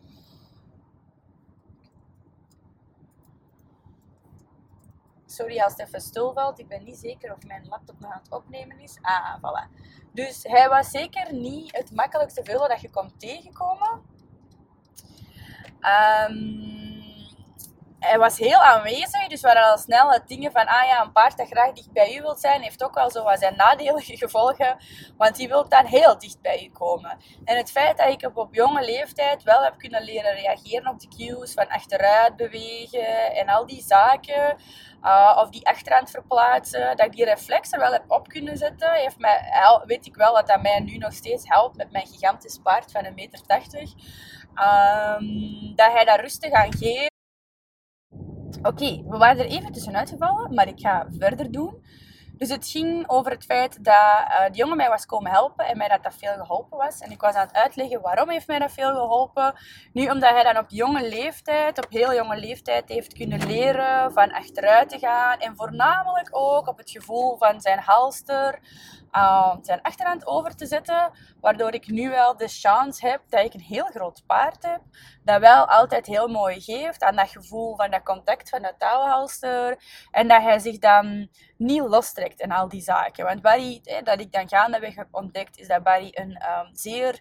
Sorry 5.25 5.59
als 5.59 5.71
het 5.71 5.87
even 5.87 6.01
stil 6.01 6.33
valt. 6.33 6.59
Ik 6.59 6.67
ben 6.67 6.83
niet 6.83 6.97
zeker 6.97 7.33
of 7.33 7.43
mijn 7.43 7.67
laptop 7.69 7.99
nog 7.99 8.11
aan 8.11 8.21
het 8.23 8.31
opnemen 8.31 8.79
is. 8.79 8.97
Ah, 9.01 9.35
voilà. 9.35 9.69
Dus 10.17 10.43
hij 10.43 10.69
was 10.69 10.89
zeker 10.89 11.33
niet 11.33 11.77
het 11.77 11.91
makkelijkste 11.91 12.43
veulen 12.43 12.69
dat 12.69 12.81
je 12.81 12.89
kon 12.89 13.11
tegenkomen. 13.17 14.01
Um, 16.29 16.96
hij 17.99 18.17
was 18.17 18.37
heel 18.37 18.57
aanwezig, 18.59 19.27
dus 19.27 19.41
we 19.41 19.61
al 19.63 19.77
snel 19.77 20.11
het 20.11 20.27
dingen 20.27 20.51
van, 20.51 20.65
ah 20.65 20.85
ja, 20.85 21.01
een 21.01 21.11
paard 21.11 21.37
dat 21.37 21.47
graag 21.47 21.71
dicht 21.71 21.91
bij 21.91 22.15
u 22.15 22.21
wilt 22.21 22.39
zijn, 22.39 22.61
heeft 22.61 22.83
ook 22.83 22.93
wel 22.93 23.11
zo 23.11 23.25
zijn 23.33 23.55
nadelige 23.55 24.17
gevolgen, 24.23 24.77
want 25.17 25.35
die 25.35 25.47
wil 25.47 25.69
dan 25.69 25.85
heel 25.85 26.19
dicht 26.19 26.41
bij 26.41 26.63
u 26.63 26.69
komen. 26.69 27.17
En 27.45 27.57
het 27.57 27.71
feit 27.71 27.97
dat 27.97 28.09
ik 28.09 28.31
op, 28.37 28.53
jonge 28.53 28.85
leeftijd 28.85 29.43
wel 29.43 29.63
heb 29.63 29.77
kunnen 29.77 30.03
leren 30.03 30.33
reageren 30.33 30.91
op 30.91 30.99
de 30.99 31.07
cues 31.07 31.53
van 31.53 31.67
achteruit 31.67 32.35
bewegen 32.35 33.35
en 33.35 33.47
al 33.47 33.65
die 33.65 33.81
zaken, 33.81 34.57
uh, 35.03 35.37
of 35.41 35.49
die 35.49 35.67
achterhand 35.67 36.11
verplaatsen, 36.11 36.97
dat 36.97 37.05
ik 37.05 37.11
die 37.11 37.25
reflex 37.25 37.71
er 37.71 37.79
wel 37.79 37.91
heb 37.91 38.03
op 38.07 38.27
kunnen 38.27 38.57
zetten, 38.57 38.93
heeft 38.93 39.17
mij, 39.17 39.51
weet 39.85 40.05
ik 40.05 40.15
wel 40.15 40.33
dat 40.33 40.47
dat 40.47 40.61
mij 40.61 40.79
nu 40.79 40.97
nog 40.97 41.13
steeds 41.13 41.47
helpt 41.47 41.75
met 41.75 41.91
mijn 41.91 42.07
gigantisch 42.07 42.59
paard 42.63 42.91
van 42.91 43.05
1,80 43.05 43.13
meter. 43.13 43.45
Um, 44.55 45.75
dat 45.75 45.91
hij 45.91 46.05
daar 46.05 46.21
rustig 46.21 46.51
aan 46.51 46.73
geeft 46.73 47.15
Oké, 48.61 49.03
we 49.07 49.17
waren 49.17 49.39
er 49.39 49.51
even 49.51 49.71
tussenuit 49.71 50.09
gevallen, 50.09 50.53
maar 50.53 50.67
ik 50.67 50.79
ga 50.79 51.07
verder 51.17 51.51
doen. 51.51 51.83
Dus 52.37 52.49
het 52.49 52.67
ging 52.67 53.09
over 53.09 53.31
het 53.31 53.43
feit 53.43 53.83
dat 53.83 53.93
uh, 53.93 54.45
die 54.45 54.55
jongen 54.55 54.77
mij 54.77 54.89
was 54.89 55.05
komen 55.05 55.31
helpen 55.31 55.65
en 55.65 55.77
mij 55.77 55.87
dat 55.87 56.03
dat 56.03 56.13
veel 56.17 56.33
geholpen 56.33 56.77
was. 56.77 56.99
En 56.99 57.11
ik 57.11 57.21
was 57.21 57.35
aan 57.35 57.47
het 57.47 57.55
uitleggen 57.55 58.01
waarom 58.01 58.29
heeft 58.29 58.47
mij 58.47 58.59
dat 58.59 58.71
veel 58.71 58.93
geholpen. 58.93 59.53
Nu, 59.93 60.09
omdat 60.09 60.29
hij 60.29 60.43
dan 60.43 60.57
op 60.57 60.69
jonge 60.69 61.09
leeftijd, 61.09 61.77
op 61.77 61.91
heel 61.91 62.13
jonge 62.13 62.39
leeftijd, 62.39 62.89
heeft 62.89 63.13
kunnen 63.13 63.47
leren 63.47 64.11
van 64.11 64.31
achteruit 64.31 64.89
te 64.89 64.99
gaan. 64.99 65.39
En 65.39 65.55
voornamelijk 65.55 66.29
ook 66.31 66.67
op 66.67 66.77
het 66.77 66.91
gevoel 66.91 67.37
van 67.37 67.61
zijn 67.61 67.79
halster, 67.79 68.59
uh, 69.11 69.55
zijn 69.61 69.81
achterhand 69.81 70.27
over 70.27 70.55
te 70.55 70.65
zetten. 70.65 71.11
Waardoor 71.41 71.73
ik 71.73 71.87
nu 71.87 72.09
wel 72.09 72.37
de 72.37 72.47
chance 72.47 73.07
heb 73.07 73.21
dat 73.29 73.45
ik 73.45 73.53
een 73.53 73.59
heel 73.59 73.85
groot 73.85 74.23
paard 74.25 74.63
heb. 74.63 74.81
Dat 75.23 75.39
wel 75.39 75.67
altijd 75.67 76.05
heel 76.05 76.27
mooi 76.27 76.61
geeft 76.61 77.03
aan 77.03 77.15
dat 77.15 77.29
gevoel 77.29 77.75
van 77.75 77.91
dat 77.91 78.03
contact 78.03 78.49
van 78.49 78.61
dat 78.61 78.75
touwhalster. 78.77 79.83
En 80.11 80.27
dat 80.27 80.41
hij 80.41 80.59
zich 80.59 80.79
dan 80.79 81.29
niet 81.57 81.81
lostrekt 81.81 82.41
en 82.41 82.51
al 82.51 82.67
die 82.67 82.81
zaken. 82.81 83.25
Want 83.25 83.41
Barry, 83.41 83.81
dat 84.03 84.19
ik 84.19 84.31
dan 84.31 84.49
gaandeweg 84.49 84.95
heb 84.95 85.07
ontdekt, 85.11 85.57
is 85.57 85.67
dat 85.67 85.83
Barry 85.83 86.09
een 86.11 86.31
um, 86.31 86.69
zeer 86.71 87.19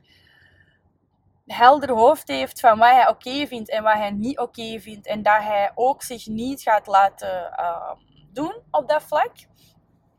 helder 1.47 1.91
hoofd 1.91 2.29
heeft 2.29 2.61
van 2.61 2.79
wat 2.79 2.91
hij 2.91 3.09
oké 3.09 3.47
vindt 3.47 3.71
en 3.71 3.83
wat 3.83 3.95
hij 3.95 4.11
niet 4.11 4.39
oké 4.39 4.81
vindt. 4.81 5.07
En 5.07 5.23
dat 5.23 5.43
hij 5.43 5.71
ook 5.75 6.03
zich 6.03 6.27
niet 6.27 6.63
gaat 6.63 6.87
laten 6.87 7.53
uh, 7.61 7.93
doen 8.33 8.63
op 8.71 8.89
dat 8.89 9.03
vlak. 9.03 9.33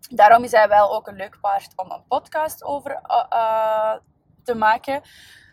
Daarom 0.09 0.43
is 0.43 0.51
hij 0.51 0.67
wel 0.67 0.95
ook 0.95 1.07
een 1.07 1.15
leuk 1.15 1.37
paard 1.41 1.73
om 1.75 1.91
een 1.91 2.03
podcast 2.07 2.63
over 2.63 2.91
uh, 3.33 3.93
te 4.43 4.55
maken. 4.55 5.01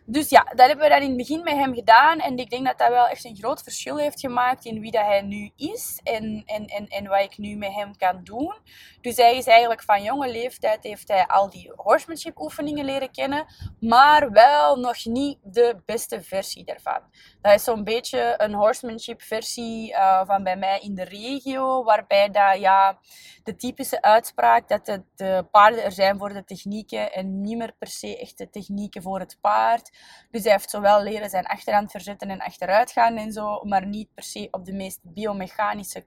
Dus 0.07 0.29
ja, 0.29 0.43
dat 0.43 0.67
hebben 0.67 0.85
we 0.85 0.89
dan 0.91 1.03
in 1.03 1.09
het 1.09 1.17
begin 1.17 1.43
met 1.43 1.55
hem 1.55 1.75
gedaan. 1.75 2.19
En 2.19 2.37
ik 2.37 2.51
denk 2.51 2.67
dat 2.67 2.79
dat 2.79 2.89
wel 2.89 3.07
echt 3.07 3.25
een 3.25 3.37
groot 3.37 3.63
verschil 3.63 3.97
heeft 3.97 4.21
gemaakt 4.21 4.65
in 4.65 4.81
wie 4.81 4.91
dat 4.91 5.05
hij 5.05 5.23
nu 5.23 5.51
is. 5.57 6.01
En, 6.03 6.43
en, 6.47 6.67
en, 6.67 6.87
en 6.87 7.07
wat 7.07 7.21
ik 7.21 7.39
nu 7.39 7.57
met 7.57 7.73
hem 7.73 7.97
kan 7.97 8.21
doen. 8.25 8.55
Dus 9.01 9.17
hij 9.17 9.37
is 9.37 9.47
eigenlijk 9.47 9.83
van 9.83 10.03
jonge 10.03 10.31
leeftijd 10.31 10.83
heeft 10.83 11.09
hij 11.09 11.27
al 11.27 11.51
die 11.51 11.73
horsemanship 11.77 12.41
oefeningen 12.41 12.85
leren 12.85 13.11
kennen. 13.11 13.47
Maar 13.81 14.31
wel 14.31 14.77
nog 14.77 15.05
niet 15.05 15.39
de 15.43 15.77
beste 15.85 16.23
versie 16.23 16.65
daarvan. 16.65 17.01
Dat 17.41 17.55
is 17.55 17.65
zo'n 17.65 17.85
beetje 17.85 18.35
een 18.37 18.55
horsemanship 18.55 19.23
versie 19.23 19.91
uh, 19.91 20.27
van 20.27 20.43
bij 20.43 20.57
mij 20.57 20.79
in 20.81 20.95
de 20.95 21.05
regio. 21.05 21.85
Waarbij 21.85 22.31
dat, 22.31 22.59
ja, 22.59 22.99
de 23.43 23.57
typische 23.57 24.03
uitspraak 24.03 24.69
dat 24.69 24.87
de, 24.87 25.03
de 25.15 25.47
paarden 25.51 25.85
er 25.85 25.93
zijn 25.93 26.19
voor 26.19 26.33
de 26.33 26.45
technieken. 26.45 27.13
En 27.13 27.41
niet 27.41 27.57
meer 27.57 27.75
per 27.79 27.89
se 27.89 28.19
echt 28.19 28.39
de 28.39 28.51
technieken 28.51 29.03
voor 29.03 29.19
het 29.19 29.39
paard. 29.41 29.93
Dus 30.31 30.43
hij 30.43 30.53
heeft 30.53 30.71
zowel 30.71 31.03
leren 31.03 31.31
zijn 31.31 31.47
achterhand 31.47 31.91
verzetten 31.91 32.31
en 32.31 32.41
achteruit 32.41 32.91
gaan 32.91 33.17
en 33.17 33.33
zo, 33.33 33.65
maar 33.65 33.87
niet 33.87 34.15
per 34.15 34.23
se 34.23 34.49
op 34.51 34.65
de 34.65 34.73
meest 34.73 35.01
biomechanische 35.03 36.07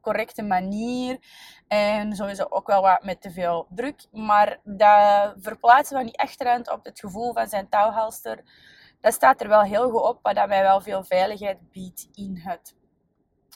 correcte 0.00 0.42
manier. 0.42 1.18
En 1.68 2.16
sowieso 2.16 2.46
ook 2.48 2.66
wel 2.66 2.82
wat 2.82 3.02
met 3.04 3.20
te 3.20 3.30
veel 3.30 3.66
druk. 3.70 4.06
Maar 4.12 4.58
dat 4.64 5.34
verplaatsen 5.38 5.96
van 5.96 6.06
die 6.06 6.18
achterhand 6.18 6.70
op 6.70 6.84
het 6.84 7.00
gevoel 7.00 7.32
van 7.32 7.48
zijn 7.48 7.68
touwhalster, 7.68 8.42
dat 9.00 9.12
staat 9.12 9.40
er 9.40 9.48
wel 9.48 9.62
heel 9.62 9.90
goed 9.90 10.02
op, 10.02 10.18
wat 10.22 10.34
dat 10.34 10.48
mij 10.48 10.62
wel 10.62 10.80
veel 10.80 11.04
veiligheid 11.04 11.70
biedt 11.70 12.08
in 12.14 12.40
het 12.44 12.76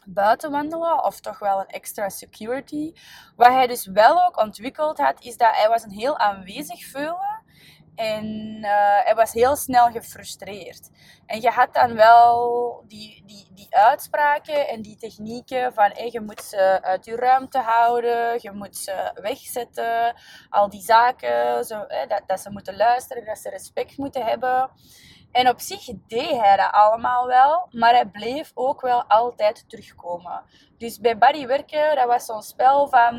buiten 0.07 0.51
wandelen, 0.51 1.05
of 1.05 1.21
toch 1.21 1.39
wel 1.39 1.61
een 1.61 1.67
extra 1.67 2.09
security. 2.09 2.93
Wat 3.37 3.49
hij 3.49 3.67
dus 3.67 3.87
wel 3.87 4.25
ook 4.25 4.41
ontwikkeld 4.41 4.99
had, 4.99 5.25
is 5.25 5.37
dat 5.37 5.57
hij 5.57 5.69
was 5.69 5.83
een 5.83 5.91
heel 5.91 6.19
aanwezig 6.19 6.85
veulen. 6.85 7.32
En 7.95 8.27
uh, 8.61 8.71
hij 9.05 9.15
was 9.15 9.33
heel 9.33 9.57
snel 9.57 9.91
gefrustreerd. 9.91 10.91
En 11.27 11.41
je 11.41 11.51
had 11.51 11.75
dan 11.75 11.95
wel 11.95 12.85
die, 12.87 13.23
die, 13.27 13.49
die 13.55 13.67
uitspraken 13.77 14.69
en 14.69 14.83
die 14.83 14.97
technieken 14.97 15.73
van 15.73 15.93
je 16.11 16.21
moet 16.21 16.43
ze 16.43 16.83
uit 16.83 17.05
je 17.05 17.17
ruimte 17.17 17.59
houden, 17.59 18.39
je 18.41 18.51
moet 18.53 18.77
ze 18.77 19.11
wegzetten, 19.15 20.15
al 20.49 20.69
die 20.69 20.83
zaken, 20.83 21.65
zo, 21.65 21.87
dat, 22.09 22.23
dat 22.27 22.41
ze 22.41 22.51
moeten 22.51 22.77
luisteren, 22.77 23.25
dat 23.25 23.39
ze 23.39 23.51
respect 23.51 23.97
moeten 23.97 24.25
hebben. 24.25 24.71
En 25.33 25.49
op 25.49 25.61
zich 25.61 25.85
deed 26.07 26.41
hij 26.41 26.57
dat 26.57 26.73
allemaal 26.73 27.27
wel, 27.27 27.69
maar 27.71 27.93
hij 27.93 28.07
bleef 28.07 28.51
ook 28.55 28.81
wel 28.81 29.05
altijd 29.05 29.69
terugkomen. 29.69 30.43
Dus 30.79 31.01
bij 31.01 31.19
Barry 31.19 31.47
werken, 31.47 31.97
dat 31.97 32.07
was 32.07 32.25
zo'n 32.25 32.43
spel 32.43 32.89
van 32.89 33.17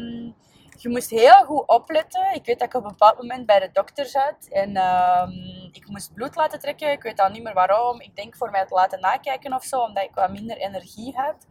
je 0.78 0.90
moest 0.90 1.10
heel 1.10 1.46
goed 1.46 1.68
opletten. 1.68 2.34
Ik 2.34 2.46
weet 2.46 2.60
dat 2.60 2.68
ik 2.68 2.74
op 2.74 2.84
een 2.84 2.90
bepaald 2.90 3.18
moment 3.18 3.46
bij 3.46 3.60
de 3.60 3.70
dokter 3.74 4.06
zat 4.06 4.48
en 4.50 4.70
uh, 4.76 5.28
ik 5.72 5.88
moest 5.88 6.14
bloed 6.14 6.36
laten 6.36 6.60
trekken. 6.60 6.92
Ik 6.92 7.02
weet 7.02 7.20
al 7.20 7.30
niet 7.30 7.44
meer 7.44 7.54
waarom. 7.54 8.02
Ik 8.02 8.16
denk 8.16 8.36
voor 8.36 8.52
mij 8.52 8.66
te 8.66 8.74
laten 8.74 9.00
nakijken 9.00 9.54
of 9.54 9.64
zo, 9.64 9.80
omdat 9.80 10.04
ik 10.04 10.14
wat 10.14 10.32
minder 10.32 10.58
energie 10.58 11.16
had. 11.16 11.46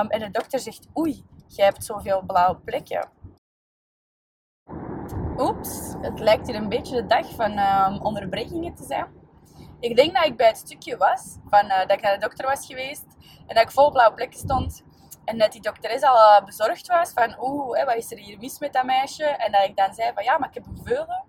Um, 0.00 0.10
en 0.10 0.20
de 0.20 0.30
dokter 0.30 0.60
zegt: 0.60 0.88
Oei, 0.98 1.24
jij 1.48 1.64
hebt 1.64 1.84
zoveel 1.84 2.22
blauwe 2.26 2.56
plekken. 2.56 3.10
Oeps, 5.36 5.94
het 6.00 6.20
lijkt 6.20 6.46
hier 6.46 6.56
een 6.56 6.68
beetje 6.68 6.96
de 6.96 7.06
dag 7.06 7.30
van 7.30 7.58
um, 7.58 8.00
onderbrekingen 8.00 8.74
te 8.74 8.84
zijn. 8.84 9.06
Ik 9.80 9.96
denk 9.96 10.14
dat 10.14 10.24
ik 10.24 10.36
bij 10.36 10.46
het 10.46 10.56
stukje 10.56 10.96
was, 10.96 11.36
van, 11.50 11.68
dat 11.68 11.92
ik 11.92 12.00
naar 12.00 12.14
de 12.14 12.20
dokter 12.20 12.46
was 12.46 12.66
geweest 12.66 13.06
en 13.46 13.54
dat 13.54 13.64
ik 13.64 13.70
vol 13.70 13.90
blauwe 13.90 14.14
plekken 14.14 14.38
stond. 14.38 14.84
En 15.24 15.38
dat 15.38 15.52
die 15.52 15.60
dokteres 15.60 16.02
al 16.02 16.16
uh, 16.16 16.44
bezorgd 16.44 16.86
was 16.86 17.12
van, 17.12 17.36
oeh, 17.40 17.84
wat 17.84 17.96
is 17.96 18.10
er 18.10 18.18
hier 18.18 18.38
mis 18.38 18.58
met 18.58 18.72
dat 18.72 18.84
meisje? 18.84 19.24
En 19.24 19.52
dat 19.52 19.64
ik 19.64 19.76
dan 19.76 19.94
zei 19.94 20.12
van, 20.14 20.24
ja, 20.24 20.38
maar 20.38 20.48
ik 20.48 20.54
heb 20.54 20.66
een 20.66 20.80
veulen. 20.84 21.24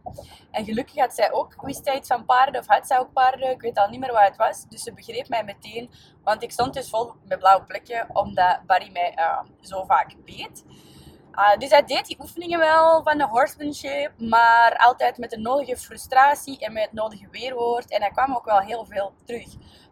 En 0.51 0.65
gelukkig 0.65 0.99
had 0.99 1.15
zij 1.15 1.31
ook, 1.31 1.55
wist 1.61 1.85
zij 1.85 2.03
van 2.03 2.25
paarden, 2.25 2.61
of 2.61 2.67
had 2.67 2.87
zij 2.87 2.99
ook 2.99 3.13
paarden, 3.13 3.49
ik 3.49 3.61
weet 3.61 3.77
al 3.77 3.89
niet 3.89 3.99
meer 3.99 4.11
wat 4.11 4.23
het 4.23 4.35
was. 4.35 4.65
Dus 4.69 4.83
ze 4.83 4.93
begreep 4.93 5.27
mij 5.27 5.43
meteen, 5.43 5.91
want 6.23 6.43
ik 6.43 6.51
stond 6.51 6.73
dus 6.73 6.89
vol 6.89 7.11
met 7.23 7.39
blauwe 7.39 7.63
plekken, 7.63 8.07
omdat 8.13 8.59
Barry 8.65 8.91
mij 8.91 9.13
uh, 9.17 9.39
zo 9.61 9.83
vaak 9.83 10.15
beet. 10.25 10.63
Uh, 11.31 11.57
dus 11.57 11.69
hij 11.69 11.85
deed 11.85 12.05
die 12.05 12.19
oefeningen 12.19 12.59
wel 12.59 13.03
van 13.03 13.17
de 13.17 13.27
horsemanship, 13.27 14.11
maar 14.17 14.75
altijd 14.77 15.17
met 15.17 15.29
de 15.29 15.37
nodige 15.37 15.77
frustratie 15.77 16.59
en 16.59 16.73
met 16.73 16.83
het 16.83 16.93
nodige 16.93 17.27
weerwoord. 17.31 17.91
En 17.91 18.01
hij 18.01 18.11
kwam 18.11 18.35
ook 18.35 18.45
wel 18.45 18.59
heel 18.59 18.85
veel 18.85 19.13
terug. 19.25 19.47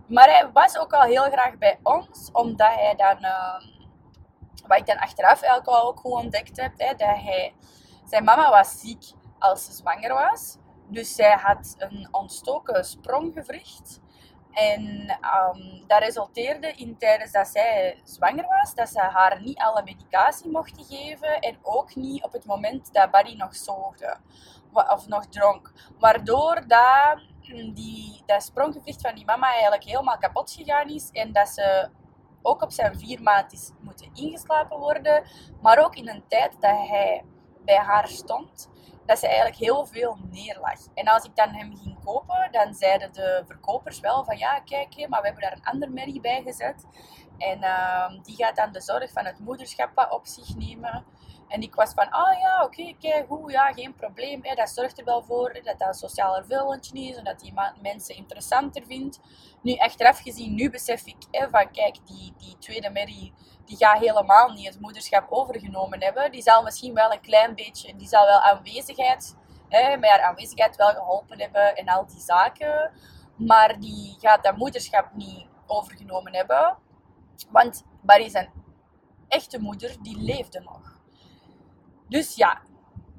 Maar 0.07 0.29
hij 0.29 0.49
was 0.53 0.77
ook 0.77 0.93
al 0.93 1.01
heel 1.01 1.23
graag 1.23 1.57
bij 1.57 1.79
ons, 1.83 2.29
omdat 2.31 2.73
hij 2.73 2.95
dan 2.95 3.25
wat 4.67 4.77
ik 4.77 4.85
dan 4.85 4.97
achteraf 4.97 5.41
eigenlijk 5.41 5.67
al 5.67 5.87
ook 5.87 5.99
goed 5.99 6.11
ontdekt 6.11 6.61
heb, 6.61 6.71
hè, 6.77 6.87
dat 6.87 7.15
hij, 7.15 7.53
zijn 8.05 8.23
mama 8.23 8.49
was 8.49 8.79
ziek 8.79 9.11
als 9.39 9.65
ze 9.65 9.71
zwanger 9.71 10.13
was. 10.13 10.57
Dus 10.87 11.15
zij 11.15 11.37
had 11.37 11.75
een 11.77 12.07
ontstoken 12.11 12.85
spronggewricht. 12.85 14.01
En 14.51 14.83
um, 15.11 15.83
dat 15.87 15.99
resulteerde 15.99 16.71
in 16.71 16.97
tijdens 16.97 17.31
dat 17.31 17.47
zij 17.47 18.01
zwanger 18.03 18.45
was, 18.47 18.75
dat 18.75 18.89
ze 18.89 18.99
haar 18.99 19.41
niet 19.41 19.57
alle 19.57 19.83
medicatie 19.83 20.51
mochten 20.51 20.83
geven 20.85 21.39
en 21.39 21.57
ook 21.61 21.95
niet 21.95 22.23
op 22.23 22.31
het 22.31 22.45
moment 22.45 22.93
dat 22.93 23.11
Barry 23.11 23.35
nog 23.35 23.55
zoogde 23.55 24.17
of 24.73 25.07
nog 25.07 25.25
dronk. 25.25 25.71
Waardoor 25.99 26.67
dat, 26.67 27.19
die, 27.73 28.23
dat 28.25 28.51
van 28.53 29.15
die 29.15 29.25
mama 29.25 29.51
eigenlijk 29.51 29.83
helemaal 29.83 30.17
kapot 30.17 30.51
gegaan 30.51 30.89
is 30.89 31.09
en 31.11 31.31
dat 31.31 31.49
ze 31.49 31.89
ook 32.43 32.61
op 32.61 32.71
zijn 32.71 32.99
vier 32.99 33.21
maand 33.21 33.53
is 33.53 33.71
moeten 33.79 34.09
ingeslapen 34.13 34.79
worden. 34.79 35.23
Maar 35.61 35.77
ook 35.77 35.95
in 35.95 36.09
een 36.09 36.23
tijd 36.27 36.51
dat 36.51 36.87
hij 36.87 37.23
bij 37.65 37.77
haar 37.77 38.07
stond, 38.07 38.69
dat 39.05 39.19
ze 39.19 39.27
eigenlijk 39.27 39.57
heel 39.57 39.85
veel 39.85 40.17
neerlag. 40.31 40.79
En 40.93 41.07
als 41.07 41.23
ik 41.23 41.35
dan 41.35 41.49
hem 41.49 41.77
ging 41.77 42.03
kopen, 42.03 42.49
dan 42.51 42.73
zeiden 42.73 43.13
de 43.13 43.43
verkopers 43.47 43.99
wel 43.99 44.23
van 44.23 44.37
ja, 44.37 44.59
kijk, 44.59 45.07
maar 45.09 45.21
we 45.21 45.25
hebben 45.25 45.43
daar 45.43 45.53
een 45.53 45.65
ander 45.65 45.91
merrie 45.91 46.21
bij 46.21 46.41
gezet. 46.45 46.85
En 47.37 47.63
uh, 47.63 48.09
die 48.23 48.35
gaat 48.35 48.55
dan 48.55 48.71
de 48.71 48.81
zorg 48.81 49.11
van 49.11 49.25
het 49.25 49.39
moederschap 49.39 50.07
op 50.09 50.25
zich 50.27 50.55
nemen. 50.55 51.05
En 51.53 51.61
ik 51.61 51.75
was 51.75 51.93
van, 51.93 52.09
ah 52.09 52.39
ja, 52.39 52.63
oké, 52.63 52.81
okay, 52.81 53.25
goed, 53.27 53.51
ja, 53.51 53.73
geen 53.73 53.93
probleem. 53.95 54.39
Hè, 54.43 54.55
dat 54.55 54.69
zorgt 54.69 54.99
er 54.99 55.05
wel 55.05 55.23
voor 55.23 55.53
dat 55.53 55.79
dat 55.79 55.87
een 55.87 55.93
socialer 55.93 56.45
vullentje 56.45 56.99
is 56.99 57.15
en 57.15 57.23
dat 57.23 57.39
die 57.39 57.53
mensen 57.81 58.15
interessanter 58.15 58.83
vindt. 58.85 59.19
Nu, 59.61 59.75
achteraf 59.75 60.19
gezien, 60.19 60.55
nu 60.55 60.69
besef 60.69 61.05
ik 61.05 61.15
hè, 61.31 61.49
van, 61.49 61.71
kijk, 61.71 61.97
die, 62.05 62.33
die 62.37 62.57
tweede 62.57 62.89
Mary, 62.89 63.33
die 63.65 63.77
gaat 63.77 63.99
helemaal 63.99 64.49
niet 64.49 64.67
het 64.67 64.79
moederschap 64.79 65.25
overgenomen 65.29 66.03
hebben. 66.03 66.31
Die 66.31 66.41
zal 66.41 66.63
misschien 66.63 66.93
wel 66.93 67.11
een 67.11 67.21
klein 67.21 67.55
beetje, 67.55 67.95
die 67.95 68.07
zal 68.07 68.25
wel 68.25 68.39
aanwezigheid, 68.39 69.35
hè, 69.69 69.97
met 69.97 70.09
haar 70.09 70.21
aanwezigheid 70.21 70.75
wel 70.75 70.93
geholpen 70.93 71.39
hebben 71.39 71.75
en 71.75 71.87
al 71.87 72.05
die 72.05 72.21
zaken. 72.21 72.91
Maar 73.35 73.79
die 73.79 74.15
gaat 74.19 74.43
dat 74.43 74.57
moederschap 74.57 75.13
niet 75.13 75.47
overgenomen 75.67 76.35
hebben. 76.35 76.77
Want 77.49 77.83
Barry 78.01 78.29
zijn 78.29 78.51
echte 79.27 79.59
moeder, 79.59 79.95
die 80.01 80.17
leefde 80.17 80.59
nog. 80.59 80.92
Dus 82.13 82.35
ja, 82.35 82.61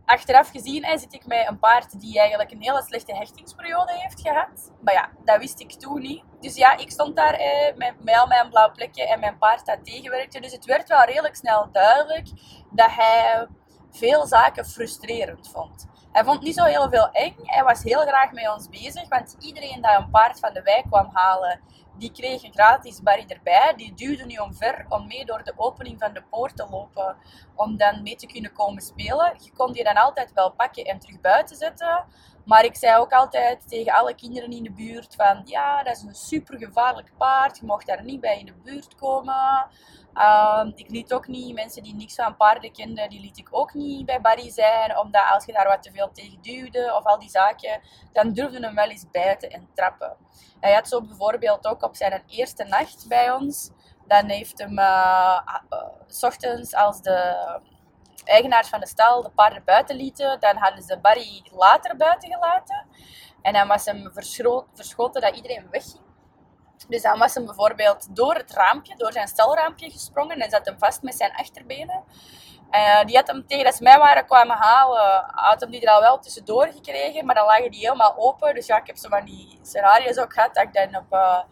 achteraf 0.05 0.51
gezien 0.51 0.99
zit 0.99 1.13
ik 1.13 1.27
met 1.27 1.49
een 1.49 1.59
paard 1.59 2.01
die 2.01 2.19
eigenlijk 2.19 2.51
een 2.51 2.63
hele 2.63 2.83
slechte 2.83 3.15
hechtingsperiode 3.15 3.93
heeft 3.93 4.21
gehad. 4.21 4.73
Maar 4.81 4.95
ja, 4.95 5.11
dat 5.25 5.39
wist 5.39 5.61
ik 5.61 5.73
toen 5.73 6.01
niet. 6.01 6.23
Dus 6.41 6.57
ja, 6.57 6.77
ik 6.77 6.91
stond 6.91 7.17
daar 7.17 7.35
eh, 7.35 7.77
met, 7.77 8.05
met 8.05 8.15
al 8.15 8.27
mijn 8.27 8.49
blauw 8.49 8.73
plekje 8.73 9.09
en 9.09 9.21
mijn 9.21 9.39
paard 9.39 9.67
dat 9.67 9.85
tegenwerkte. 9.85 10.41
Dus 10.41 10.53
het 10.53 10.65
werd 10.65 10.89
wel 10.89 11.05
redelijk 11.05 11.37
snel 11.37 11.69
duidelijk 11.73 12.29
dat 12.71 12.91
hij 12.91 13.47
veel 13.91 14.27
zaken 14.27 14.67
frustrerend 14.67 15.51
vond. 15.51 15.87
Hij 16.13 16.25
vond 16.25 16.43
niet 16.43 16.55
zo 16.55 16.65
heel 16.65 16.89
veel 16.89 17.09
eng. 17.11 17.37
Hij 17.43 17.65
was 17.65 17.83
heel 17.83 18.01
graag 18.01 18.33
met 18.33 18.53
ons 18.53 18.69
bezig, 18.69 19.09
want 19.09 19.37
iedereen 19.39 19.81
dat 19.81 19.99
een 19.99 20.11
paard 20.11 20.39
van 20.39 20.53
de 20.53 20.63
wijk 20.63 20.85
kwam 20.87 21.09
halen, 21.13 21.61
die 21.99 22.13
kreeg 22.13 22.43
een 22.43 22.53
gratis 22.53 23.03
barry 23.03 23.25
erbij. 23.29 23.75
Die 23.77 23.95
duwde 23.95 24.25
nu 24.25 24.37
omver 24.37 24.87
om 24.89 25.07
mee 25.07 25.25
door 25.25 25.45
de 25.45 25.53
opening 25.57 25.99
van 25.99 26.13
de 26.13 26.23
poort 26.31 26.57
te 26.57 26.67
lopen, 26.71 27.17
om 27.55 27.77
dan 27.77 28.03
mee 28.03 28.17
te 28.17 28.27
kunnen 28.27 28.53
komen 28.53 28.83
spelen. 28.83 29.37
Je 29.43 29.51
kon 29.57 29.73
die 29.73 29.85
dan 29.85 29.95
altijd 29.95 30.33
wel 30.33 30.53
pakken 30.53 30.85
en 30.85 30.99
terug 30.99 31.21
buiten 31.21 31.57
zetten. 31.57 32.05
Maar 32.45 32.65
ik 32.65 32.77
zei 32.77 32.97
ook 32.97 33.13
altijd 33.13 33.69
tegen 33.69 33.93
alle 33.93 34.15
kinderen 34.15 34.51
in 34.51 34.63
de 34.63 34.73
buurt 34.73 35.15
van, 35.15 35.43
ja, 35.45 35.83
dat 35.83 35.97
is 35.97 36.03
een 36.03 36.15
super 36.15 36.59
gevaarlijk 36.59 37.11
paard. 37.19 37.59
Je 37.59 37.67
mocht 37.67 37.87
daar 37.87 38.05
niet 38.05 38.21
bij 38.21 38.39
in 38.39 38.47
de 38.47 38.55
buurt 38.65 38.95
komen. 38.95 39.67
Ehm, 40.15 40.71
ik 40.75 40.91
liet 40.91 41.13
ook 41.13 41.27
niet, 41.27 41.55
mensen 41.55 41.83
die 41.83 41.95
niks 41.95 42.15
van 42.15 42.37
paarden 42.37 42.73
kenden, 42.73 43.09
die 43.09 43.21
liet 43.21 43.39
ik 43.39 43.49
ook 43.51 43.75
niet 43.75 44.07
bij 44.07 44.21
Barry 44.21 44.51
zijn. 44.51 44.99
Omdat 44.99 45.25
als 45.31 45.45
je 45.45 45.53
daar 45.53 45.69
wat 45.69 45.83
te 45.83 45.93
veel 45.93 46.11
tegen 46.13 46.39
duwde 46.43 46.95
of 46.97 47.05
al 47.05 47.19
die 47.19 47.31
zaken, 47.31 47.81
dan 48.13 48.33
durfde 48.33 48.61
hem 48.61 48.75
wel 48.75 48.89
eens 48.89 49.07
bijten 49.11 49.51
en 49.51 49.69
trappen. 49.75 50.17
Hij 50.61 50.73
had 50.73 50.89
zo 50.89 51.03
bijvoorbeeld 51.03 51.67
ook 51.67 51.83
op 51.83 51.97
zijn 51.97 52.23
eerste 52.27 52.65
nacht 52.65 53.09
bij 53.09 53.33
ons. 53.33 53.71
Dan 54.07 54.29
heeft 54.29 54.59
hem 54.59 54.79
uh, 54.79 55.39
s 56.07 56.23
ochtends 56.23 56.75
als 56.75 57.03
de 57.03 57.61
eigenaars 58.25 58.69
van 58.69 58.81
de 58.81 58.87
stal 58.87 59.23
de 59.23 59.31
paarden 59.31 59.65
buiten 59.65 59.97
lieten, 59.97 60.41
dan 60.41 60.57
hadden 60.57 60.83
ze 60.83 60.99
Barry 60.99 61.43
later 61.53 61.97
buiten 61.97 62.33
gelaten. 62.33 62.87
En 63.43 63.53
dan 63.53 63.69
was 63.69 63.85
hem 63.85 64.13
verschoten 64.75 65.21
dat 65.21 65.37
iedereen 65.37 65.67
wegging. 65.71 66.04
Dus 66.89 67.03
dan 67.03 67.19
was 67.19 67.35
hem 67.35 67.45
bijvoorbeeld 67.45 68.17
door 68.17 68.35
het 68.35 68.53
raampje, 68.53 68.97
door 68.97 69.13
zijn 69.13 69.29
stalraampje 69.29 69.91
gesprongen 69.91 70.39
en 70.39 70.51
zat 70.51 70.67
hem 70.67 70.79
vast 70.79 71.03
met 71.03 71.15
zijn 71.15 71.33
achterbenen. 71.33 72.05
Uh, 72.71 73.05
die 73.05 73.17
had 73.17 73.27
hem 73.27 73.47
tegen 73.47 73.65
dat 73.65 73.75
ze 73.75 73.83
mij 73.83 73.99
waren 73.99 74.27
kwamen 74.27 74.57
halen, 74.57 75.25
had 75.27 75.61
hem 75.61 75.71
die 75.71 75.81
er 75.81 75.93
al 75.93 76.01
wel 76.01 76.19
tussendoor 76.19 76.67
gekregen, 76.67 77.25
maar 77.25 77.35
dan 77.35 77.47
lagen 77.47 77.71
die 77.71 77.81
helemaal 77.81 78.15
open. 78.17 78.55
Dus 78.55 78.67
ja, 78.67 78.81
ik 78.81 78.87
heb 78.87 78.97
zo 78.97 79.09
van 79.09 79.25
die 79.25 79.59
scenario's 79.63 80.19
ook 80.19 80.33
gehad 80.33 80.55
dat 80.55 80.65
ik 80.65 80.73
dan 80.73 80.97
op 80.97 81.47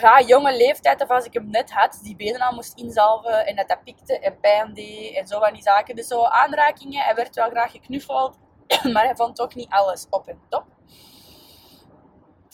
ja, 0.00 0.20
jonge 0.20 0.56
leeftijd, 0.56 1.02
of 1.02 1.10
als 1.10 1.24
ik 1.24 1.32
hem 1.32 1.50
net 1.50 1.72
had, 1.72 1.98
die 2.02 2.16
benen 2.16 2.40
al 2.40 2.54
moest 2.54 2.78
inzalven 2.78 3.46
en 3.46 3.56
dat 3.56 3.68
dat 3.68 3.84
pikte 3.84 4.18
en 4.18 4.40
pijn 4.40 4.74
deed 4.74 5.16
en 5.16 5.26
zo 5.26 5.40
van 5.40 5.52
die 5.52 5.62
zaken. 5.62 5.96
Dus 5.96 6.06
zo 6.06 6.24
aanrakingen, 6.24 7.02
hij 7.02 7.14
werd 7.14 7.34
wel 7.34 7.50
graag 7.50 7.70
geknuffeld, 7.70 8.38
maar 8.92 9.04
hij 9.04 9.16
vond 9.16 9.40
ook 9.40 9.54
niet 9.54 9.70
alles 9.70 10.06
op 10.10 10.28
en 10.28 10.40
top. 10.48 10.75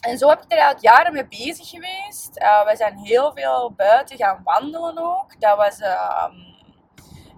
En 0.02 0.18
zo 0.18 0.28
heb 0.28 0.42
ik 0.42 0.52
er 0.52 0.58
eigenlijk 0.58 0.94
jaren 0.94 1.12
mee 1.12 1.26
bezig 1.26 1.68
geweest. 1.68 2.40
Uh, 2.40 2.64
we 2.64 2.76
zijn 2.76 2.98
heel 2.98 3.32
veel 3.34 3.72
buiten 3.76 4.16
gaan 4.16 4.40
wandelen 4.44 4.98
ook. 4.98 5.40
Dat 5.40 5.56
was, 5.56 5.78
uh, 5.80 6.28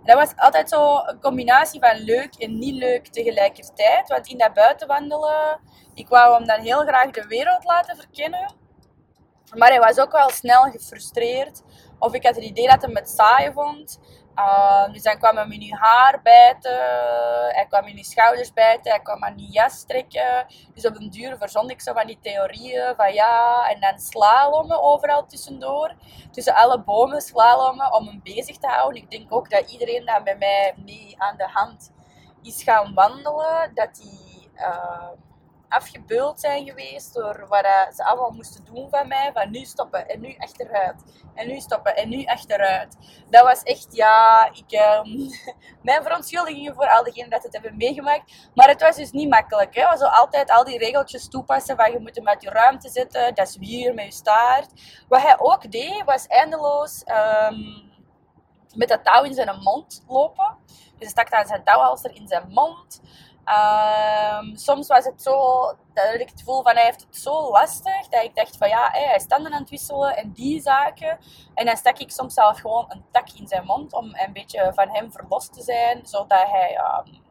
dat 0.04 0.16
was 0.16 0.36
altijd 0.36 0.68
zo 0.68 0.96
een 0.96 1.20
combinatie 1.20 1.80
van 1.80 1.96
leuk 1.96 2.34
en 2.34 2.58
niet 2.58 2.74
leuk 2.74 3.06
tegelijkertijd. 3.06 4.08
Want 4.08 4.28
in 4.28 4.38
dat 4.38 4.54
buiten 4.54 4.86
wandelen, 4.86 5.60
ik 5.94 6.08
wou 6.08 6.34
hem 6.34 6.46
dan 6.46 6.60
heel 6.60 6.80
graag 6.80 7.10
de 7.10 7.26
wereld 7.26 7.64
laten 7.64 7.96
verkennen. 7.96 8.54
Maar 9.54 9.68
hij 9.68 9.80
was 9.80 9.98
ook 9.98 10.12
wel 10.12 10.30
snel 10.30 10.62
gefrustreerd. 10.62 11.62
Of 11.98 12.14
ik 12.14 12.26
had 12.26 12.34
het 12.34 12.44
idee 12.44 12.68
dat 12.68 12.82
hij 12.82 12.90
het 12.94 13.10
saai 13.10 13.52
vond. 13.52 13.98
Uh, 14.38 14.92
dus 14.92 15.02
dan 15.02 15.18
kwam 15.18 15.36
hij 15.36 15.46
in 15.46 15.60
je 15.60 15.76
haar 15.76 16.20
bijten, 16.22 16.80
hij 17.48 17.66
kwam 17.68 17.86
in 17.86 17.96
je 17.96 18.04
schouders 18.04 18.52
bijten, 18.52 18.90
hij 18.90 19.00
kwam 19.00 19.24
aan 19.24 19.36
die 19.36 19.50
jas 19.50 19.84
trekken. 19.84 20.46
Dus 20.74 20.86
op 20.86 20.96
een 20.96 21.10
duur 21.10 21.36
verzond 21.36 21.70
ik 21.70 21.80
zo 21.80 21.92
van 21.92 22.06
die 22.06 22.18
theorieën 22.22 22.94
van 22.96 23.12
ja, 23.12 23.68
en 23.68 23.80
dan 23.80 23.98
slalommen 23.98 24.82
overal 24.82 25.26
tussendoor. 25.26 25.94
Tussen 26.30 26.54
alle 26.54 26.80
bomen 26.80 27.20
slalommen 27.20 27.92
om 27.92 28.06
hem 28.06 28.20
bezig 28.22 28.58
te 28.58 28.66
houden. 28.66 29.02
Ik 29.02 29.10
denk 29.10 29.32
ook 29.32 29.50
dat 29.50 29.70
iedereen 29.70 30.04
dat 30.04 30.24
met 30.24 30.38
mij 30.38 30.74
mee 30.84 31.14
aan 31.18 31.36
de 31.36 31.48
hand 31.52 31.92
is 32.42 32.62
gaan 32.62 32.94
wandelen, 32.94 33.70
dat 33.74 33.94
die... 33.94 34.50
afgebeuld 35.74 36.40
zijn 36.40 36.66
geweest 36.66 37.14
door 37.14 37.46
wat 37.48 37.66
ze 37.94 38.04
allemaal 38.04 38.30
moesten 38.30 38.64
doen 38.64 38.88
van 38.90 39.08
mij. 39.08 39.30
Van 39.34 39.50
nu 39.50 39.64
stoppen 39.64 40.08
en 40.08 40.20
nu 40.20 40.34
achteruit. 40.38 41.02
En 41.34 41.48
nu 41.48 41.60
stoppen 41.60 41.96
en 41.96 42.08
nu 42.08 42.24
achteruit. 42.24 42.96
Dat 43.30 43.42
was 43.42 43.62
echt, 43.62 43.86
ja, 43.90 44.50
ik, 44.52 44.80
um, 45.04 45.30
mijn 45.82 46.02
verontschuldigingen 46.02 46.74
voor 46.74 46.88
al 46.88 47.04
diegenen 47.04 47.30
dat 47.30 47.42
het 47.42 47.52
hebben 47.52 47.76
meegemaakt. 47.76 48.50
Maar 48.54 48.68
het 48.68 48.80
was 48.80 48.96
dus 48.96 49.10
niet 49.10 49.28
makkelijk. 49.28 49.74
Hè. 49.74 49.96
Zo 49.96 50.04
altijd 50.04 50.50
al 50.50 50.64
die 50.64 50.78
regeltjes 50.78 51.28
toepassen 51.28 51.76
van 51.76 51.92
je 51.92 51.98
moet 51.98 52.16
hem 52.16 52.28
uit 52.28 52.42
je 52.42 52.50
ruimte 52.50 52.88
zetten. 52.88 53.34
Dat 53.34 53.48
is 53.48 53.56
hier 53.60 53.94
met 53.94 54.04
je 54.04 54.12
staart. 54.12 54.70
Wat 55.08 55.22
hij 55.22 55.36
ook 55.38 55.70
deed, 55.70 56.02
was 56.04 56.26
eindeloos 56.26 57.04
um, 57.06 57.92
met 58.74 58.88
dat 58.88 59.04
touw 59.04 59.22
in 59.22 59.34
zijn 59.34 59.58
mond 59.60 60.04
lopen. 60.08 60.56
Dus 60.66 60.98
hij 60.98 61.08
stak 61.08 61.30
dan 61.30 61.46
zijn 61.46 61.64
touwhalster 61.64 62.14
in 62.14 62.28
zijn 62.28 62.48
mond. 62.48 63.00
Um, 63.44 64.56
soms 64.56 64.86
was 64.86 65.04
het 65.04 65.22
zo 65.22 65.36
dat 65.94 66.14
ik 66.14 66.28
het 66.28 66.38
gevoel 66.38 66.62
van 66.62 66.74
hij 66.74 66.84
heeft 66.84 67.00
het 67.00 67.16
zo 67.16 67.50
lastig 67.50 68.08
dat 68.08 68.22
ik 68.22 68.34
dacht 68.34 68.56
van 68.56 68.68
ja, 68.68 68.88
hij 68.92 69.14
is 69.16 69.22
standen 69.22 69.52
aan 69.52 69.60
het 69.60 69.70
wisselen 69.70 70.16
en 70.16 70.32
die 70.32 70.60
zaken. 70.60 71.18
En 71.54 71.66
dan 71.66 71.76
stak 71.76 71.98
ik 71.98 72.10
soms 72.10 72.34
zelf 72.34 72.60
gewoon 72.60 72.84
een 72.88 73.04
tak 73.12 73.28
in 73.30 73.48
zijn 73.48 73.64
mond 73.64 73.92
om 73.92 74.04
een 74.04 74.32
beetje 74.32 74.72
van 74.74 74.88
hem 74.88 75.12
verlost 75.12 75.52
te 75.52 75.62
zijn, 75.62 76.06
zodat 76.06 76.46
hij 76.50 76.78
um, 77.06 77.22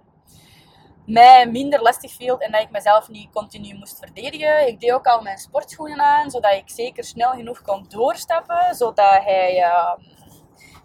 mij 1.06 1.48
minder 1.48 1.82
lastig 1.82 2.12
viel 2.12 2.38
en 2.40 2.52
dat 2.52 2.62
ik 2.62 2.72
mezelf 2.72 3.10
niet 3.10 3.32
continu 3.32 3.76
moest 3.76 4.00
verdedigen. 4.00 4.68
Ik 4.68 4.80
deed 4.80 4.92
ook 4.92 5.08
al 5.08 5.22
mijn 5.22 5.38
sportschoenen 5.38 6.02
aan, 6.02 6.32
zodat 6.32 6.54
ik 6.54 6.70
zeker 6.70 7.04
snel 7.04 7.32
genoeg 7.32 7.62
kon 7.62 7.86
doorstappen, 7.90 8.76
zodat 8.76 9.24
hij... 9.24 9.60
Uh, 9.60 9.94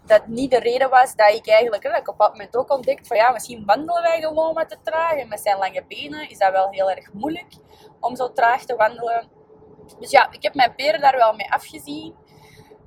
dat 0.09 0.27
niet 0.27 0.51
de 0.51 0.59
reden 0.59 0.89
was 0.89 1.15
dat 1.15 1.33
ik 1.33 1.47
eigenlijk, 1.47 1.83
dat 1.83 1.97
ik 1.97 2.07
op 2.07 2.17
dat 2.17 2.31
moment 2.31 2.57
ook 2.57 2.71
ontdekt 2.71 3.07
van 3.07 3.17
ja, 3.17 3.31
misschien 3.31 3.65
wandelen 3.65 4.01
wij 4.01 4.21
gewoon 4.21 4.53
met 4.53 4.69
te 4.69 4.77
traag. 4.83 5.13
En 5.13 5.27
met 5.27 5.39
zijn 5.39 5.57
lange 5.57 5.83
benen 5.87 6.29
is 6.29 6.37
dat 6.37 6.51
wel 6.51 6.69
heel 6.69 6.91
erg 6.91 7.13
moeilijk 7.13 7.53
om 7.99 8.15
zo 8.15 8.33
traag 8.33 8.65
te 8.65 8.75
wandelen. 8.75 9.27
Dus 9.99 10.11
ja, 10.11 10.31
ik 10.31 10.43
heb 10.43 10.53
mijn 10.53 10.75
peren 10.75 11.01
daar 11.01 11.17
wel 11.17 11.33
mee 11.33 11.51
afgezien. 11.51 12.15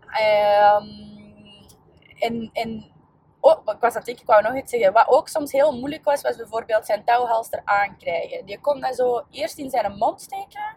Um, 0.07 1.11
en, 2.19 2.51
en 2.53 2.93
Oh, 3.45 3.75
ik 3.75 3.81
was 3.81 3.95
dat 3.95 4.09
ik, 4.09 4.21
ik 4.21 4.27
wou 4.27 4.43
nog 4.43 4.57
iets 4.57 4.71
zeggen. 4.71 4.93
Wat 4.93 5.09
ook 5.09 5.29
soms 5.29 5.53
heel 5.53 5.79
moeilijk 5.79 6.05
was, 6.05 6.21
was 6.21 6.37
bijvoorbeeld 6.37 6.87
zijn 6.87 7.05
touwhalster 7.05 7.63
aankrijgen. 7.65 8.47
Die 8.47 8.61
kon 8.61 8.81
dat 8.81 8.95
zo 8.97 9.23
eerst 9.31 9.59
in 9.59 9.71
zijn 9.71 9.97
mond 9.97 10.21
steken 10.21 10.77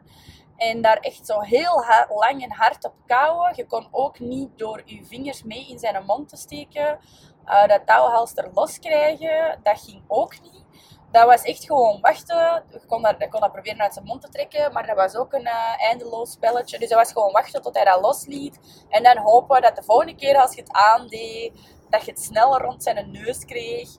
en 0.58 0.82
daar 0.82 0.98
echt 0.98 1.26
zo 1.26 1.40
heel 1.40 1.86
lang 2.10 2.44
en 2.44 2.52
hard 2.52 2.86
op 2.86 2.94
kouwen. 3.06 3.54
Je 3.56 3.66
kon 3.66 3.88
ook 3.92 4.20
niet 4.20 4.58
door 4.58 4.82
je 4.86 5.06
vingers 5.06 5.44
mee 5.44 5.68
in 5.70 5.80
zijn 5.80 6.06
mond 6.06 6.30
te 6.30 6.38
steken 6.38 7.00
uh, 7.46 7.68
dat 7.68 7.86
touwhalster 7.86 8.50
loskrijgen. 8.54 9.60
Dat 9.64 9.82
ging 9.82 10.04
ook 10.08 10.42
niet. 10.42 10.64
Dat 11.12 11.26
was 11.26 11.42
echt 11.42 11.66
gewoon 11.66 12.02
wachten. 12.02 12.64
Je 12.70 12.86
kon 12.88 13.02
dat, 13.02 13.30
kon 13.30 13.40
dat 13.40 13.52
proberen 13.52 13.82
uit 13.82 13.94
zijn 13.94 14.06
mond 14.06 14.22
te 14.22 14.30
trekken, 14.30 14.74
maar 14.74 14.88
dat 14.88 14.96
was 14.96 15.16
ook 15.16 15.34
een 15.34 15.46
uh, 15.46 15.82
eindeloos 15.82 16.32
spelletje. 16.32 16.80
Dus 16.80 16.90
dat 16.90 16.98
was 16.98 17.12
gewoon 17.12 17.32
wachten 17.32 17.62
tot 17.62 17.76
hij 17.76 17.86
dat 17.86 18.02
losliet. 18.02 18.60
En 18.90 19.04
dan 19.04 19.18
hopen 19.18 19.62
dat 19.62 19.76
de 19.76 19.84
volgende 19.84 20.16
keer 20.16 20.42
als 20.42 20.56
je 20.56 20.62
het 20.62 20.72
aandeed, 20.72 21.54
dat 21.90 22.06
je 22.06 22.12
het 22.12 22.22
sneller 22.22 22.62
rond 22.62 22.84
zijn 22.84 23.12
neus 23.12 23.46
kreeg. 23.46 23.90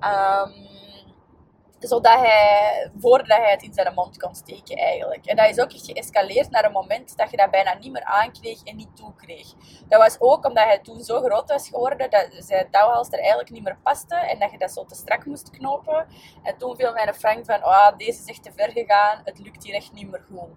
Um, 0.00 0.71
zodat 1.88 2.18
hij, 2.18 2.90
voordat 2.98 3.38
hij 3.38 3.50
het 3.50 3.62
in 3.62 3.72
zijn 3.72 3.94
mond 3.94 4.18
kon 4.18 4.34
steken 4.34 4.76
eigenlijk. 4.76 5.26
En 5.26 5.36
dat 5.36 5.50
is 5.50 5.60
ook 5.60 5.72
echt 5.72 5.84
geëscaleerd 5.86 6.50
naar 6.50 6.64
een 6.64 6.72
moment 6.72 7.16
dat 7.16 7.30
je 7.30 7.36
dat 7.36 7.50
bijna 7.50 7.74
niet 7.74 7.92
meer 7.92 8.04
aankreeg 8.04 8.62
en 8.62 8.76
niet 8.76 8.96
toekreeg. 8.96 9.46
Dat 9.88 10.00
was 10.00 10.20
ook 10.20 10.46
omdat 10.46 10.64
hij 10.64 10.78
toen 10.78 11.00
zo 11.00 11.20
groot 11.20 11.48
was 11.48 11.68
geworden 11.68 12.10
dat 12.10 12.26
zijn 12.38 12.70
touwhalster 12.70 13.18
eigenlijk 13.18 13.50
niet 13.50 13.62
meer 13.62 13.78
paste 13.82 14.14
en 14.14 14.38
dat 14.38 14.50
je 14.50 14.58
dat 14.58 14.72
zo 14.72 14.84
te 14.84 14.94
strak 14.94 15.24
moest 15.24 15.50
knopen. 15.50 16.06
En 16.42 16.58
toen 16.58 16.76
viel 16.76 16.92
mijn 16.92 17.14
Frank 17.14 17.44
van, 17.44 17.64
oh, 17.64 17.96
deze 17.96 18.20
is 18.20 18.26
echt 18.26 18.42
te 18.42 18.52
ver 18.56 18.70
gegaan, 18.70 19.20
het 19.24 19.38
lukt 19.38 19.64
hier 19.64 19.74
echt 19.74 19.92
niet 19.92 20.10
meer 20.10 20.24
goed 20.28 20.48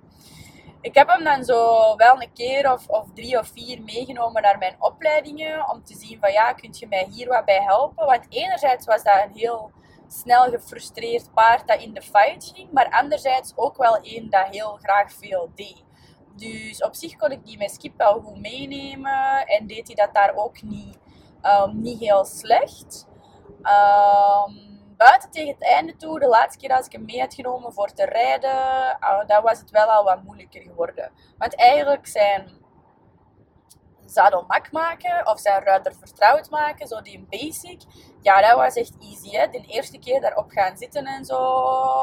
ik 0.85 0.95
heb 0.95 1.07
hem 1.07 1.23
dan 1.23 1.43
zo 1.43 1.95
wel 1.95 2.21
een 2.21 2.33
keer 2.33 2.71
of, 2.71 2.87
of 2.87 3.05
drie 3.13 3.39
of 3.39 3.47
vier 3.47 3.81
meegenomen 3.81 4.41
naar 4.41 4.57
mijn 4.57 4.75
opleidingen. 4.79 5.69
Om 5.69 5.83
te 5.83 5.95
zien 5.95 6.19
van 6.19 6.31
ja, 6.31 6.53
kunt 6.53 6.79
je 6.79 6.87
mij 6.87 7.07
hier 7.11 7.27
wat 7.27 7.45
bij 7.45 7.61
helpen? 7.61 8.05
Want 8.05 8.25
enerzijds 8.29 8.85
was 8.85 9.03
dat 9.03 9.23
een 9.23 9.37
heel 9.37 9.71
snel 10.07 10.43
gefrustreerd 10.43 11.33
paard 11.33 11.67
dat 11.67 11.81
in 11.81 11.93
de 11.93 12.01
fight 12.01 12.51
ging. 12.55 12.71
Maar 12.71 12.89
anderzijds 12.89 13.53
ook 13.55 13.77
wel 13.77 13.97
een 14.01 14.29
dat 14.29 14.47
heel 14.49 14.77
graag 14.81 15.11
veel 15.13 15.51
deed. 15.55 15.83
Dus 16.35 16.83
op 16.83 16.95
zich 16.95 17.15
kon 17.15 17.31
ik 17.31 17.45
die 17.45 17.57
mijn 17.57 17.69
skip 17.69 17.97
wel 17.97 18.21
goed 18.21 18.39
meenemen. 18.39 19.45
En 19.45 19.67
deed 19.67 19.87
hij 19.87 19.95
dat 19.95 20.13
daar 20.13 20.35
ook 20.35 20.61
niet, 20.61 20.97
um, 21.41 21.81
niet 21.81 21.99
heel 21.99 22.25
slecht. 22.25 23.07
Um, 23.47 24.75
buiten 24.97 25.31
tegen 25.31 25.53
het 25.53 25.63
einde 25.63 25.95
toe, 25.95 26.19
de 26.19 26.27
laatste 26.27 26.59
keer 26.59 26.75
als 26.75 26.85
ik 26.85 26.91
hem 26.91 27.05
mee 27.05 27.19
had 27.19 27.33
genomen 27.33 27.73
voor 27.73 27.93
te 27.93 28.05
rijden, 28.05 28.97
uh, 29.29 29.41
was 29.41 29.59
het 29.59 29.69
wel 29.71 29.87
al 29.87 30.03
wat 30.03 30.23
moeilijker 30.23 30.61
geworden. 30.61 31.11
Want 31.37 31.55
eigenlijk 31.55 32.07
zijn 32.07 32.63
zadelmak 34.05 34.71
maken 34.71 35.27
of 35.27 35.39
zijn 35.39 35.63
ruiter 35.63 35.95
vertrouwd 35.95 36.49
maken, 36.49 36.87
zo 36.87 37.01
die 37.01 37.25
basic, 37.29 37.81
ja, 38.25 38.41
dat 38.41 38.55
was 38.55 38.75
echt 38.75 38.93
easy. 38.99 39.29
Hè? 39.29 39.47
De 39.47 39.61
eerste 39.67 39.99
keer 39.99 40.21
daarop 40.21 40.49
gaan 40.49 40.77
zitten 40.77 41.05
en 41.05 41.25
zo 41.25 41.37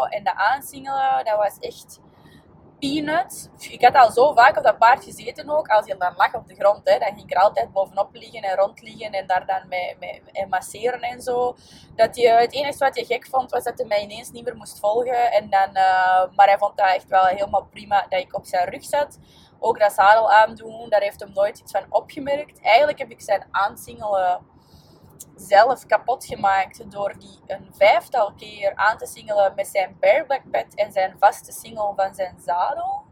en 0.03 0.25
dat 0.25 0.35
aansingelen, 0.37 1.25
dat 1.25 1.37
was 1.37 1.59
echt 1.59 2.01
peanuts. 2.79 3.49
Ik 3.59 3.83
had 3.85 3.95
al 3.95 4.11
zo 4.11 4.33
vaak 4.33 4.57
op 4.57 4.65
dat 4.65 4.79
paard 4.79 5.05
gezeten 5.05 5.51
ook. 5.51 5.69
Als 5.69 5.87
hij 5.87 5.97
dan 5.99 6.15
lag 6.17 6.35
op 6.35 6.49
de 6.49 6.55
grond, 6.55 6.81
hè, 6.89 6.99
dan 6.99 7.09
ging 7.09 7.23
ik 7.23 7.37
er 7.37 7.43
altijd 7.43 7.73
bovenop 7.73 8.09
liggen 8.13 8.43
en 8.43 8.57
rondliggen 8.57 9.13
en 9.13 9.27
daar 9.27 9.47
dan 9.47 9.69
mee, 9.69 10.23
en 10.33 10.49
masseren 10.49 11.01
en 11.01 11.21
zo. 11.21 11.57
Dat 11.97 12.17
je, 12.17 12.29
het 12.29 12.53
enige 12.53 12.79
wat 12.79 12.97
je 12.97 13.05
gek 13.05 13.27
vond, 13.27 13.51
was 13.51 13.65
dat 13.65 13.79
hij 13.79 13.87
mij 13.87 14.03
ineens 14.03 14.31
niet 14.31 14.45
meer 14.45 14.57
moest 14.57 14.79
volgen. 14.79 15.33
En 15.33 15.51
dan, 15.51 15.69
uh, 15.69 16.25
maar 16.37 16.47
hij 16.47 16.59
vond 16.59 16.77
dat 16.77 16.95
echt 16.95 17.09
wel 17.09 17.25
helemaal 17.25 17.67
prima 17.71 18.07
dat 18.09 18.21
ik 18.21 18.37
op 18.37 18.47
zijn 18.47 18.69
rug 18.69 18.85
zat. 18.85 19.19
Ook 19.59 19.79
dat 19.79 19.93
zadel 19.93 20.33
aandoen, 20.33 20.89
daar 20.89 21.01
heeft 21.01 21.21
hem 21.21 21.33
nooit 21.33 21.59
iets 21.59 21.73
van 21.73 21.87
opgemerkt. 21.89 22.61
Eigenlijk 22.61 22.99
heb 22.99 23.11
ik 23.11 23.21
zijn 23.21 23.47
aansingelen 23.51 24.51
zelf 25.37 25.87
kapot 25.87 26.25
gemaakt 26.25 26.91
door 26.91 27.15
die 27.19 27.41
een 27.47 27.69
vijftal 27.73 28.33
keer 28.33 28.75
aan 28.75 28.99
te 28.99 29.07
singelen 29.07 29.53
met 29.57 29.67
zijn 29.67 29.97
bareback 30.01 30.51
pad 30.51 30.75
en 30.75 30.93
zijn 30.93 31.17
vaste 31.19 31.53
single 31.53 31.93
van 31.97 32.15
zijn 32.15 32.39
zadel. 32.45 33.03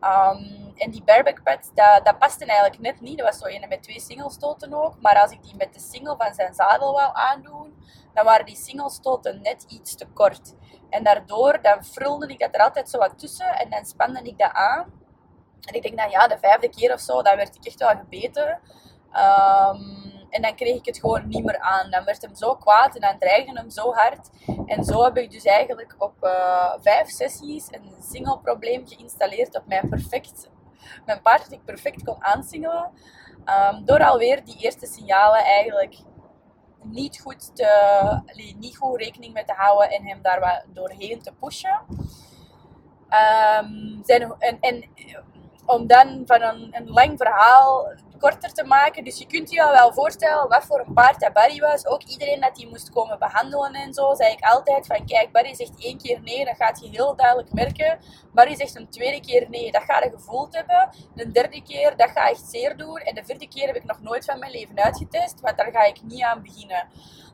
Um, 0.00 0.72
en 0.76 0.90
die 0.90 1.04
bareback 1.04 1.42
pad, 1.42 1.70
dat, 1.74 2.04
dat 2.04 2.18
paste 2.18 2.44
eigenlijk 2.44 2.80
net 2.80 3.00
niet. 3.00 3.18
Dat 3.18 3.26
was 3.26 3.38
zo 3.38 3.46
een 3.46 3.68
met 3.68 3.82
twee 3.82 4.00
singelstoten 4.00 4.74
ook. 4.74 5.00
Maar 5.00 5.20
als 5.20 5.30
ik 5.30 5.42
die 5.42 5.56
met 5.56 5.74
de 5.74 5.80
single 5.80 6.16
van 6.16 6.34
zijn 6.34 6.54
zadel 6.54 6.92
wou 6.92 7.10
aandoen, 7.12 7.74
dan 8.14 8.24
waren 8.24 8.46
die 8.46 8.56
singelstoten 8.56 9.42
net 9.42 9.64
iets 9.68 9.94
te 9.94 10.06
kort. 10.06 10.54
En 10.90 11.04
daardoor, 11.04 11.62
dan 11.62 11.84
frulde 11.84 12.26
ik 12.26 12.38
dat 12.38 12.54
er 12.54 12.60
altijd 12.60 12.90
zo 12.90 12.98
wat 12.98 13.18
tussen 13.18 13.58
en 13.58 13.70
dan 13.70 13.84
spande 13.84 14.22
ik 14.22 14.38
dat 14.38 14.52
aan. 14.52 15.02
En 15.60 15.74
ik 15.74 15.82
denk, 15.82 15.94
nou 15.94 16.10
ja, 16.10 16.26
de 16.26 16.38
vijfde 16.38 16.68
keer 16.68 16.92
of 16.92 17.00
zo, 17.00 17.22
dan 17.22 17.36
werd 17.36 17.56
ik 17.56 17.64
echt 17.64 17.78
wel 17.78 17.96
gebeten. 17.96 18.60
Um, 19.12 20.13
en 20.34 20.42
dan 20.42 20.54
kreeg 20.54 20.76
ik 20.76 20.86
het 20.86 20.98
gewoon 20.98 21.28
niet 21.28 21.44
meer 21.44 21.58
aan. 21.58 21.90
Dan 21.90 22.04
werd 22.04 22.22
hem 22.22 22.34
zo 22.34 22.54
kwaad 22.54 22.94
en 22.94 23.00
dan 23.00 23.18
dreigde 23.18 23.58
hem 23.58 23.70
zo 23.70 23.92
hard. 23.92 24.30
En 24.66 24.84
zo 24.84 25.02
heb 25.02 25.16
ik 25.16 25.30
dus 25.30 25.44
eigenlijk 25.44 25.94
op 25.98 26.14
uh, 26.20 26.72
vijf 26.80 27.08
sessies 27.08 27.66
een 27.70 27.94
single 28.02 28.38
probleem 28.38 28.86
geïnstalleerd 28.86 29.56
op 29.56 29.66
mijn 29.66 29.88
perfect, 29.88 30.50
mijn 31.06 31.22
paard 31.22 31.42
dat 31.42 31.52
ik 31.52 31.64
perfect 31.64 32.04
kon 32.04 32.24
aansingelen. 32.24 32.90
Um, 33.72 33.84
door 33.84 34.04
alweer 34.04 34.44
die 34.44 34.56
eerste 34.58 34.86
signalen 34.86 35.44
eigenlijk 35.44 35.96
niet 36.82 37.20
goed, 37.20 37.56
te, 37.56 38.20
niet 38.58 38.76
goed 38.76 39.00
rekening 39.00 39.32
mee 39.34 39.44
te 39.44 39.52
houden 39.56 39.90
en 39.90 40.06
hem 40.06 40.22
daar 40.22 40.40
wat 40.40 40.64
doorheen 40.66 41.22
te 41.22 41.32
pushen. 41.40 41.80
Um, 43.60 44.00
zijn, 44.04 44.34
en, 44.38 44.60
en 44.60 44.84
om 45.66 45.86
dan 45.86 46.22
van 46.26 46.42
een, 46.42 46.68
een 46.72 46.88
lang 46.88 47.18
verhaal 47.18 47.92
korter 48.18 48.52
te 48.52 48.64
maken. 48.64 49.04
Dus 49.04 49.18
je 49.18 49.26
kunt 49.26 49.50
je 49.50 49.70
wel 49.72 49.92
voorstellen 49.92 50.48
wat 50.48 50.64
voor 50.64 50.82
een 50.86 50.92
paard 50.92 51.20
dat 51.20 51.32
Barry 51.32 51.60
was. 51.60 51.86
Ook 51.86 52.02
iedereen 52.02 52.40
dat 52.40 52.56
hij 52.56 52.66
moest 52.70 52.90
komen 52.90 53.18
behandelen 53.18 53.74
en 53.74 53.94
zo, 53.94 54.14
zei 54.14 54.32
ik 54.32 54.44
altijd 54.44 54.86
van 54.86 55.06
kijk, 55.06 55.32
Barry 55.32 55.54
zegt 55.54 55.84
één 55.84 55.98
keer 55.98 56.20
nee, 56.20 56.44
dat 56.44 56.56
gaat 56.56 56.80
je 56.80 56.88
heel 56.88 57.16
duidelijk 57.16 57.52
merken. 57.52 57.98
Barry 58.32 58.56
zegt 58.56 58.76
een 58.76 58.88
tweede 58.88 59.20
keer 59.20 59.46
nee, 59.50 59.72
dat 59.72 59.82
ga 59.82 60.04
je 60.04 60.10
gevoeld 60.10 60.54
hebben. 60.54 60.90
De 61.14 61.30
derde 61.30 61.62
keer, 61.62 61.96
dat 61.96 62.10
ga 62.10 62.28
echt 62.28 62.46
zeer 62.50 62.76
doen. 62.76 62.96
En 62.96 63.14
de 63.14 63.24
vierde 63.24 63.48
keer 63.48 63.66
heb 63.66 63.76
ik 63.76 63.84
nog 63.84 64.00
nooit 64.00 64.24
van 64.24 64.38
mijn 64.38 64.52
leven 64.52 64.82
uitgetest, 64.82 65.40
want 65.40 65.56
daar 65.56 65.70
ga 65.72 65.84
ik 65.84 66.02
niet 66.02 66.22
aan 66.22 66.42
beginnen. 66.42 66.88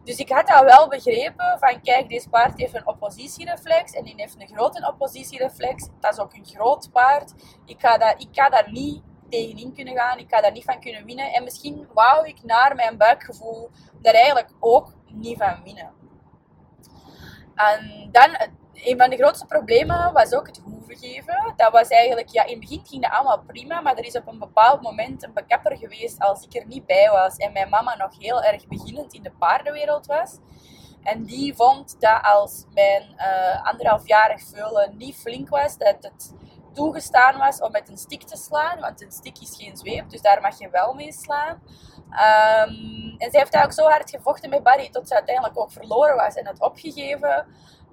Dus 0.04 0.16
ik 0.16 0.28
had 0.28 0.50
al 0.50 0.64
wel 0.64 0.88
begrepen 0.88 1.58
van 1.58 1.80
kijk, 1.82 2.08
deze 2.08 2.28
paard 2.28 2.58
heeft 2.58 2.74
een 2.74 2.86
oppositiereflex 2.86 3.92
en 3.92 4.04
die 4.04 4.14
heeft 4.16 4.40
een 4.40 4.48
grote 4.54 4.86
oppositiereflex. 4.92 5.88
Dat 6.00 6.12
is 6.12 6.18
ook 6.18 6.34
een 6.34 6.46
groot 6.46 6.90
paard. 6.92 7.32
Ik 7.64 7.80
ga, 7.80 7.98
dat, 7.98 8.14
ik 8.22 8.28
ga 8.32 8.48
daar 8.48 8.70
niet 8.70 9.02
tegenin 9.30 9.74
kunnen 9.74 9.96
gaan. 9.96 10.18
Ik 10.18 10.34
ga 10.34 10.40
daar 10.40 10.52
niet 10.52 10.64
van 10.64 10.80
kunnen 10.80 11.04
winnen. 11.04 11.32
En 11.32 11.44
misschien 11.44 11.88
wou 11.94 12.26
ik 12.28 12.42
naar 12.42 12.74
mijn 12.74 12.96
buikgevoel 12.96 13.70
daar 14.02 14.14
eigenlijk 14.14 14.50
ook 14.60 14.92
niet 15.06 15.38
van 15.38 15.62
winnen. 15.64 15.90
En 17.54 18.08
dan, 18.12 18.36
een 18.74 18.98
van 18.98 19.10
de 19.10 19.16
grootste 19.16 19.46
problemen 19.46 20.12
was 20.12 20.32
ook 20.32 20.46
het 20.46 20.60
hoeven 20.64 20.96
geven. 20.96 21.52
Dat 21.56 21.72
was 21.72 21.88
eigenlijk, 21.88 22.28
ja, 22.28 22.44
in 22.44 22.50
het 22.50 22.60
begin 22.60 22.86
ging 22.86 23.02
dat 23.02 23.12
allemaal 23.12 23.42
prima, 23.46 23.80
maar 23.80 23.96
er 23.96 24.04
is 24.04 24.16
op 24.16 24.26
een 24.26 24.38
bepaald 24.38 24.82
moment 24.82 25.22
een 25.22 25.32
bekapper 25.32 25.76
geweest 25.76 26.20
als 26.20 26.44
ik 26.44 26.54
er 26.54 26.66
niet 26.66 26.86
bij 26.86 27.10
was 27.10 27.36
en 27.36 27.52
mijn 27.52 27.68
mama 27.68 27.96
nog 27.96 28.18
heel 28.18 28.42
erg 28.42 28.66
beginnend 28.66 29.12
in 29.12 29.22
de 29.22 29.32
paardenwereld 29.38 30.06
was. 30.06 30.38
En 31.02 31.24
die 31.24 31.54
vond 31.54 32.00
dat 32.00 32.22
als 32.22 32.64
mijn 32.74 33.14
uh, 33.16 33.66
anderhalfjarig 33.66 34.42
veulen 34.42 34.96
niet 34.96 35.16
flink 35.16 35.48
was, 35.48 35.78
dat 35.78 35.96
het 36.00 36.34
toegestaan 36.72 37.38
was 37.38 37.60
om 37.60 37.70
met 37.70 37.88
een 37.88 37.98
stick 37.98 38.22
te 38.22 38.36
slaan, 38.36 38.80
want 38.80 39.02
een 39.02 39.12
stick 39.12 39.38
is 39.38 39.56
geen 39.56 39.76
zweep, 39.76 40.10
dus 40.10 40.20
daar 40.20 40.40
mag 40.40 40.58
je 40.58 40.70
wel 40.70 40.94
mee 40.94 41.12
slaan. 41.12 41.62
Um, 42.10 43.14
en 43.18 43.30
zij 43.30 43.40
heeft 43.40 43.54
eigenlijk 43.54 43.72
zo 43.72 43.88
hard 43.88 44.10
gevochten 44.10 44.50
met 44.50 44.62
Barry 44.62 44.88
tot 44.90 45.08
ze 45.08 45.14
uiteindelijk 45.14 45.58
ook 45.58 45.72
verloren 45.72 46.16
was 46.16 46.34
en 46.34 46.46
het 46.46 46.60
opgegeven 46.60 47.46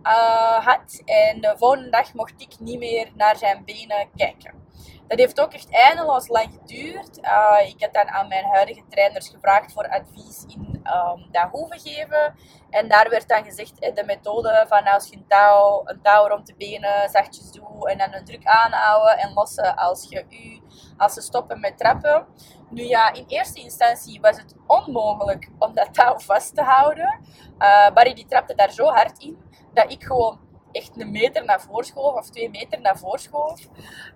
uh, 0.04 0.66
had. 0.66 1.02
En 1.06 1.42
de 1.42 1.56
volgende 1.58 1.90
dag 1.90 2.14
mocht 2.14 2.42
ik 2.42 2.60
niet 2.60 2.80
meer 2.80 3.12
naar 3.16 3.36
zijn 3.36 3.66
benen 3.66 4.10
kijken. 4.16 4.66
Dat 5.08 5.20
heeft 5.20 5.42
ook 5.42 5.54
echt 5.54 5.70
eindeloos 5.70 6.28
lang 6.28 6.50
geduurd. 6.60 7.18
Uh, 7.22 7.58
ik 7.68 7.80
heb 7.80 7.94
dan 7.94 8.08
aan 8.08 8.28
mijn 8.28 8.46
huidige 8.46 8.84
trainers 8.90 9.30
gevraagd 9.30 9.74
voor 9.74 9.90
advies 9.90 10.44
in 10.48 10.77
um, 10.96 11.28
dat 11.32 11.48
hoeven 11.52 11.80
geven. 11.80 12.36
En 12.70 12.88
daar 12.88 13.10
werd 13.10 13.28
dan 13.28 13.44
gezegd 13.44 13.96
de 13.96 14.04
methode 14.06 14.66
van 14.68 14.84
als 14.84 15.10
je 15.10 15.16
een 15.16 15.28
touw, 15.28 15.82
een 15.86 16.02
touw 16.02 16.28
rond 16.28 16.48
de 16.48 16.56
benen 16.58 17.10
zachtjes 17.10 17.52
doet 17.52 17.88
en 17.88 17.98
dan 17.98 18.14
een 18.14 18.26
druk 18.26 18.46
aanhouden 18.46 19.18
en 19.18 19.34
lossen 19.34 19.76
als 19.76 20.08
je 20.10 20.26
u, 20.30 20.62
als 20.98 21.14
ze 21.14 21.22
stoppen 21.22 21.60
met 21.60 21.78
trappen. 21.78 22.26
Nu 22.70 22.84
ja, 22.84 23.14
in 23.14 23.26
eerste 23.28 23.62
instantie 23.62 24.22
was 24.22 24.38
het 24.38 24.56
onmogelijk 24.68 25.50
om 25.60 25.74
dat 25.74 25.94
touw 25.94 26.20
vast 26.20 26.56
te 26.56 26.62
houden. 26.62 27.20
Uh, 27.60 27.90
Barry 27.90 28.14
die 28.14 28.26
trapte 28.26 28.56
daar 28.56 28.72
zo 28.72 28.86
hard 28.86 29.20
in 29.20 29.38
dat 29.74 29.92
ik 29.92 30.04
gewoon 30.04 30.40
echt 30.78 31.02
een 31.02 31.12
meter 31.12 31.46
naar 31.46 31.62
voren 31.62 31.86
schoof 31.86 32.16
of 32.16 32.30
twee 32.30 32.50
meter 32.50 32.82
naar 32.82 32.98
voren 32.98 33.20
schoof. 33.20 33.60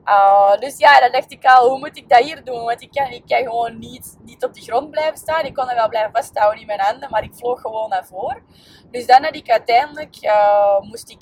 Uh, 0.06 0.58
dus 0.58 0.78
ja, 0.78 1.00
dan 1.00 1.12
dacht 1.12 1.32
ik 1.32 1.46
al, 1.46 1.70
hoe 1.70 1.80
moet 1.80 1.98
ik 1.98 2.10
dat 2.10 2.24
hier 2.24 2.44
doen? 2.44 2.64
Want 2.64 2.82
ik 2.82 2.92
kan, 2.92 3.12
ik 3.12 3.24
kan 3.28 3.44
gewoon 3.44 3.80
niet, 3.80 4.18
niet 4.24 4.44
op 4.44 4.54
de 4.54 4.62
grond 4.62 4.92
blijven 4.92 5.18
staan. 5.18 5.46
Ik 5.46 5.54
kon 5.54 5.70
er 5.70 5.76
wel 5.76 5.90
blijven 5.90 6.12
vasthouden 6.12 6.62
in 6.62 6.68
mijn 6.68 6.80
handen, 6.80 7.10
maar 7.10 7.24
ik 7.24 7.34
vloog 7.34 7.62
gewoon 7.62 7.90
naar 7.90 8.06
voren. 8.06 8.44
Dus 8.92 9.06
dan 9.06 9.24
had 9.24 9.36
ik 9.36 9.50
uiteindelijk, 9.50 10.18
uh, 10.22 10.80
moest 10.80 11.10
ik 11.10 11.22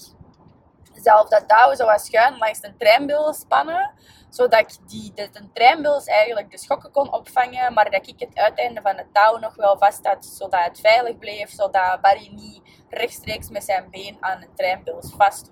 zelf 0.94 1.30
dat 1.30 1.48
touw 1.48 1.76
zo 1.76 1.86
wat 1.86 2.06
schuin 2.06 2.38
langs 2.38 2.60
de 2.60 2.76
treinbeelden 2.78 3.34
spannen 3.34 3.92
zodat 4.30 4.60
ik 4.60 4.90
die, 4.90 5.12
de, 5.16 5.30
treinbuls 5.54 6.06
eigenlijk 6.06 6.52
de 6.52 6.58
schokken 6.58 6.92
kon 6.92 7.14
opvangen, 7.14 7.74
maar 7.74 7.92
dat 7.92 8.08
ik 8.08 8.20
het 8.20 8.36
uiteinde 8.36 8.82
van 8.82 8.98
het 8.98 9.14
touw 9.14 9.38
nog 9.38 9.56
wel 9.56 9.78
vast 9.78 10.08
had, 10.08 10.26
zodat 10.26 10.64
het 10.64 10.80
veilig 10.80 11.18
bleef, 11.18 11.50
zodat 11.50 12.02
Barry 12.02 12.30
niet 12.32 12.62
rechtstreeks 12.90 13.50
met 13.50 13.64
zijn 13.64 13.88
been 13.90 14.18
aan 14.20 14.40
de 14.40 14.48
treinbuls 14.56 15.12
vast 15.18 15.52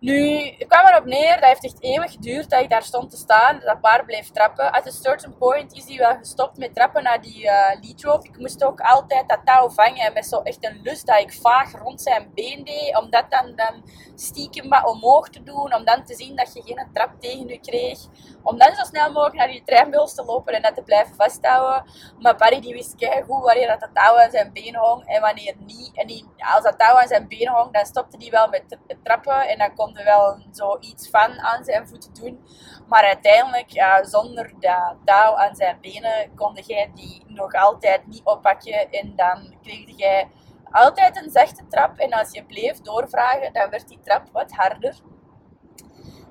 nu, 0.00 0.42
ik 0.42 0.68
kwam 0.68 0.86
erop 0.86 1.04
neer, 1.04 1.34
dat 1.34 1.44
heeft 1.44 1.64
echt 1.64 1.82
eeuwig 1.82 2.12
geduurd 2.12 2.50
dat 2.50 2.62
ik 2.62 2.70
daar 2.70 2.82
stond 2.82 3.10
te 3.10 3.16
staan, 3.16 3.60
dat 3.64 3.80
paard 3.80 4.06
bleef 4.06 4.30
trappen. 4.30 4.72
At 4.72 4.86
a 4.86 4.90
certain 4.90 5.36
point 5.38 5.72
is 5.72 5.84
hij 5.88 5.96
wel 5.96 6.16
gestopt 6.16 6.58
met 6.58 6.74
trappen 6.74 7.02
naar 7.02 7.20
die 7.20 7.42
uh, 7.42 7.50
lead 7.80 8.02
rope. 8.02 8.28
Ik 8.28 8.38
moest 8.38 8.64
ook 8.64 8.80
altijd 8.80 9.28
dat 9.28 9.40
touw 9.44 9.68
vangen 9.68 10.12
met 10.12 10.26
zo 10.26 10.40
echt 10.42 10.64
een 10.64 10.80
lust 10.82 11.06
dat 11.06 11.20
ik 11.20 11.32
vaag 11.32 11.72
rond 11.72 12.02
zijn 12.02 12.30
been 12.34 12.64
deed, 12.64 12.98
om 12.98 13.10
dat 13.10 13.24
dan, 13.28 13.52
dan 13.56 13.82
stiekem 14.14 14.68
wat 14.68 14.86
omhoog 14.86 15.28
te 15.28 15.42
doen, 15.42 15.74
om 15.74 15.84
dan 15.84 16.04
te 16.04 16.14
zien 16.14 16.36
dat 16.36 16.52
je 16.52 16.62
geen 16.62 16.88
trap 16.92 17.20
tegen 17.20 17.48
je 17.48 17.60
kreeg. 17.60 17.98
Om 18.42 18.58
dan 18.58 18.74
zo 18.74 18.84
snel 18.84 19.12
mogelijk 19.12 19.36
naar 19.36 19.48
die 19.48 19.62
treinbuls 19.64 20.14
te 20.14 20.24
lopen 20.24 20.54
en 20.54 20.62
dat 20.62 20.74
te 20.74 20.82
blijven 20.82 21.14
vasthouden. 21.14 21.90
Maar 22.18 22.36
Barry 22.36 22.60
die 22.60 22.72
wist 22.72 22.94
goed 23.26 23.44
wanneer 23.44 23.78
dat, 23.78 23.90
touw 23.94 24.18
aan 24.18 24.30
zijn 24.30 24.52
been 24.52 24.76
hong 24.76 25.06
en 25.06 25.20
wanneer 25.20 25.54
niet. 25.58 25.90
En 25.94 26.06
die, 26.06 26.26
als 26.54 26.62
dat 26.62 26.78
touw 26.78 26.96
aan 26.96 27.08
zijn 27.08 27.28
been 27.28 27.48
hong, 27.48 27.72
dan 27.72 27.86
stopte 27.86 28.16
hij 28.16 28.30
wel 28.30 28.48
met 28.48 28.78
trappen 29.02 29.48
en 29.48 29.58
dan 29.58 29.74
kon 29.74 29.96
er 29.96 30.04
wel 30.04 30.38
zoiets 30.50 31.10
van 31.10 31.40
aan 31.40 31.64
zijn 31.64 31.88
voeten 31.88 32.14
doen. 32.14 32.44
Maar 32.88 33.02
uiteindelijk, 33.04 33.70
ja, 33.70 34.04
zonder 34.04 34.52
dat 34.58 34.96
touw 35.04 35.34
aan 35.34 35.54
zijn 35.54 35.78
benen, 35.80 36.34
kon 36.34 36.54
jij 36.54 36.90
die 36.94 37.24
nog 37.26 37.52
altijd 37.52 38.06
niet 38.06 38.24
oppakken. 38.24 38.90
En 38.90 39.12
dan 39.16 39.56
kreeg 39.62 39.96
jij 39.96 40.28
altijd 40.70 41.22
een 41.22 41.30
zachte 41.30 41.66
trap. 41.68 41.98
En 41.98 42.12
als 42.12 42.32
je 42.32 42.44
bleef 42.44 42.80
doorvragen, 42.80 43.52
dan 43.52 43.70
werd 43.70 43.88
die 43.88 44.00
trap 44.02 44.28
wat 44.32 44.52
harder. 44.52 44.94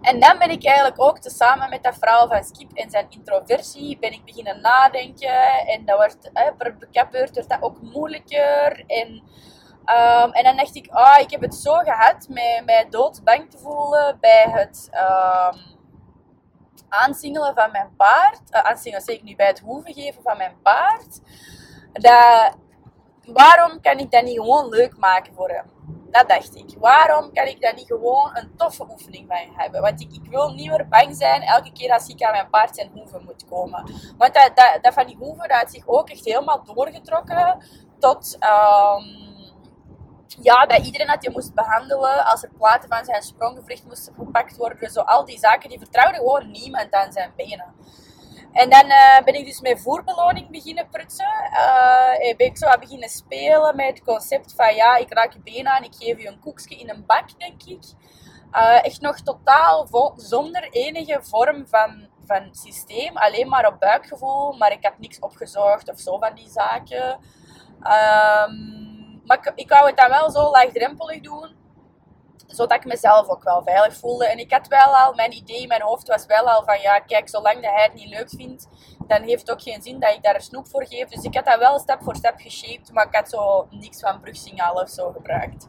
En 0.01 0.19
dan 0.19 0.37
ben 0.37 0.49
ik 0.49 0.65
eigenlijk 0.65 1.01
ook 1.01 1.19
tezamen 1.19 1.69
met 1.69 1.83
dat 1.83 1.95
vrouw 1.99 2.27
van 2.27 2.43
Skip 2.43 2.71
en 2.73 2.89
zijn 2.89 3.05
introversie 3.09 3.97
ben 3.99 4.11
ik 4.11 4.25
beginnen 4.25 4.61
nadenken. 4.61 5.67
En 5.67 5.85
dat 5.85 5.97
wordt, 5.97 6.31
per 6.57 7.07
beurt 7.11 7.35
werd 7.35 7.49
dat 7.49 7.61
ook 7.61 7.81
moeilijker. 7.81 8.83
En 8.87 9.23
Um, 9.89 10.31
en 10.31 10.43
dan 10.43 10.55
dacht 10.57 10.75
ik, 10.75 10.87
ah, 10.89 11.19
ik 11.19 11.31
heb 11.31 11.41
het 11.41 11.55
zo 11.55 11.73
gehad 11.73 12.27
met 12.29 12.61
mij 12.65 12.87
doodsbang 12.89 13.51
te 13.51 13.57
voelen 13.57 14.17
bij 14.19 14.45
het 14.47 14.89
um, 14.93 15.59
aansingelen 16.89 17.55
van 17.55 17.71
mijn 17.71 17.95
paard. 17.97 18.41
Uh, 18.51 18.61
aansingelen 18.61 19.05
zeker 19.05 19.23
nu 19.23 19.35
bij 19.35 19.47
het 19.47 19.59
hoeven 19.59 19.93
geven 19.93 20.21
van 20.23 20.37
mijn 20.37 20.61
paard. 20.61 21.19
Dat, 21.91 22.55
waarom 23.25 23.81
kan 23.81 23.97
ik 23.97 24.11
dat 24.11 24.23
niet 24.23 24.39
gewoon 24.39 24.69
leuk 24.69 24.97
maken 24.97 25.33
voor 25.33 25.49
hem? 25.49 25.76
Dat 26.17 26.29
dacht 26.29 26.55
ik. 26.55 26.75
Waarom 26.79 27.33
kan 27.33 27.45
ik 27.45 27.61
dat 27.61 27.75
niet 27.75 27.87
gewoon 27.87 28.29
een 28.33 28.51
toffe 28.55 28.87
oefening 28.89 29.27
van 29.27 29.55
hebben? 29.55 29.81
Want 29.81 30.01
ik, 30.01 30.13
ik 30.13 30.29
wil 30.29 30.49
niet 30.49 30.69
meer 30.69 30.87
bang 30.87 31.15
zijn 31.15 31.41
elke 31.41 31.71
keer 31.71 31.93
als 31.93 32.07
ik 32.07 32.21
aan 32.21 32.31
mijn 32.31 32.49
paard 32.49 32.75
zijn 32.75 32.89
hoeven 32.93 33.23
moet 33.23 33.45
komen. 33.45 33.83
Want 34.17 34.33
dat, 34.33 34.51
dat, 34.55 34.79
dat 34.81 34.93
van 34.93 35.07
die 35.07 35.15
hoeven 35.15 35.47
dat 35.47 35.57
had 35.57 35.71
zich 35.71 35.87
ook 35.87 36.09
echt 36.09 36.25
helemaal 36.25 36.63
doorgetrokken 36.63 37.57
tot... 37.99 38.37
Um, 38.39 39.25
ja, 40.41 40.65
dat 40.65 40.85
iedereen 40.85 41.07
dat 41.07 41.23
je 41.23 41.29
moest 41.29 41.53
behandelen 41.53 42.25
als 42.25 42.43
er 42.43 42.49
platen 42.57 42.89
van 42.89 43.05
zijn 43.05 43.21
spronggevricht 43.21 43.85
moesten 43.85 44.13
gepakt 44.13 44.57
worden. 44.57 44.89
Zo 44.89 45.01
al 45.01 45.25
die 45.25 45.39
zaken, 45.39 45.69
die 45.69 45.79
vertrouwde 45.79 46.17
gewoon 46.17 46.51
niemand 46.51 46.91
aan 46.91 47.11
zijn 47.11 47.31
benen. 47.35 47.73
En 48.57 48.69
dan 48.69 48.85
uh, 48.85 49.19
ben 49.25 49.33
ik 49.33 49.45
dus 49.45 49.61
met 49.61 49.81
voerbeloning 49.81 50.49
beginnen 50.49 50.89
prutsen. 50.89 51.49
Uh, 51.51 52.35
ben 52.37 52.47
ik 52.47 52.57
zo 52.57 52.65
aan 52.65 52.79
beginnen 52.79 53.09
spelen 53.09 53.75
met 53.75 53.87
het 53.87 54.03
concept 54.03 54.53
van 54.55 54.75
ja, 54.75 54.95
ik 54.95 55.13
raak 55.13 55.33
je 55.33 55.39
benen 55.39 55.71
aan, 55.71 55.83
ik 55.83 55.95
geef 55.99 56.21
je 56.21 56.27
een 56.27 56.39
koekje 56.39 56.75
in 56.75 56.89
een 56.89 57.05
bak, 57.05 57.39
denk 57.39 57.63
ik. 57.63 57.83
Uh, 58.53 58.85
echt 58.85 59.01
nog 59.01 59.19
totaal 59.21 59.87
zonder 60.15 60.67
enige 60.71 61.19
vorm 61.21 61.67
van, 61.67 62.07
van 62.25 62.49
systeem, 62.51 63.17
alleen 63.17 63.47
maar 63.47 63.67
op 63.67 63.79
buikgevoel, 63.79 64.51
maar 64.53 64.71
ik 64.71 64.85
had 64.85 64.99
niks 64.99 65.19
opgezocht 65.19 65.91
of 65.91 65.99
zo 65.99 66.17
van 66.17 66.35
die 66.35 66.49
zaken. 66.49 67.19
Um, 67.79 69.21
maar 69.25 69.37
ik, 69.37 69.51
ik 69.55 69.69
wou 69.69 69.87
het 69.87 69.97
dan 69.97 70.09
wel 70.09 70.31
zo 70.31 70.51
laagdrempelig 70.51 71.21
doen, 71.21 71.55
zodat 72.47 72.77
ik 72.77 72.85
mezelf 72.85 73.27
ook 73.27 73.43
wel 73.43 73.63
veilig 73.63 73.97
voelde. 73.97 74.27
En 74.27 74.37
ik 74.37 74.51
had 74.51 74.67
wel 74.67 74.97
al, 74.97 75.13
mijn 75.13 75.33
idee 75.33 75.67
mijn 75.67 75.81
hoofd 75.81 76.07
was 76.07 76.25
wel 76.25 76.49
al 76.49 76.63
van, 76.63 76.81
ja, 76.81 76.99
kijk, 76.99 77.29
zolang 77.29 77.61
hij 77.61 77.83
het 77.83 77.93
niet 77.93 78.09
leuk 78.09 78.29
vindt, 78.29 78.67
dan 79.07 79.21
heeft 79.21 79.41
het 79.41 79.51
ook 79.51 79.61
geen 79.61 79.81
zin 79.81 79.99
dat 79.99 80.13
ik 80.13 80.23
daar 80.23 80.35
een 80.35 80.41
snoep 80.41 80.67
voor 80.67 80.85
geef. 80.85 81.07
Dus 81.07 81.23
ik 81.23 81.35
had 81.35 81.45
dat 81.45 81.59
wel 81.59 81.79
stap 81.79 82.03
voor 82.03 82.15
stap 82.15 82.35
geshaped, 82.37 82.91
maar 82.91 83.07
ik 83.07 83.15
had 83.15 83.29
zo 83.29 83.67
niks 83.69 83.99
van 83.99 84.19
brugsignaal 84.19 84.73
of 84.73 84.89
zo 84.89 85.11
gebruikt. 85.11 85.67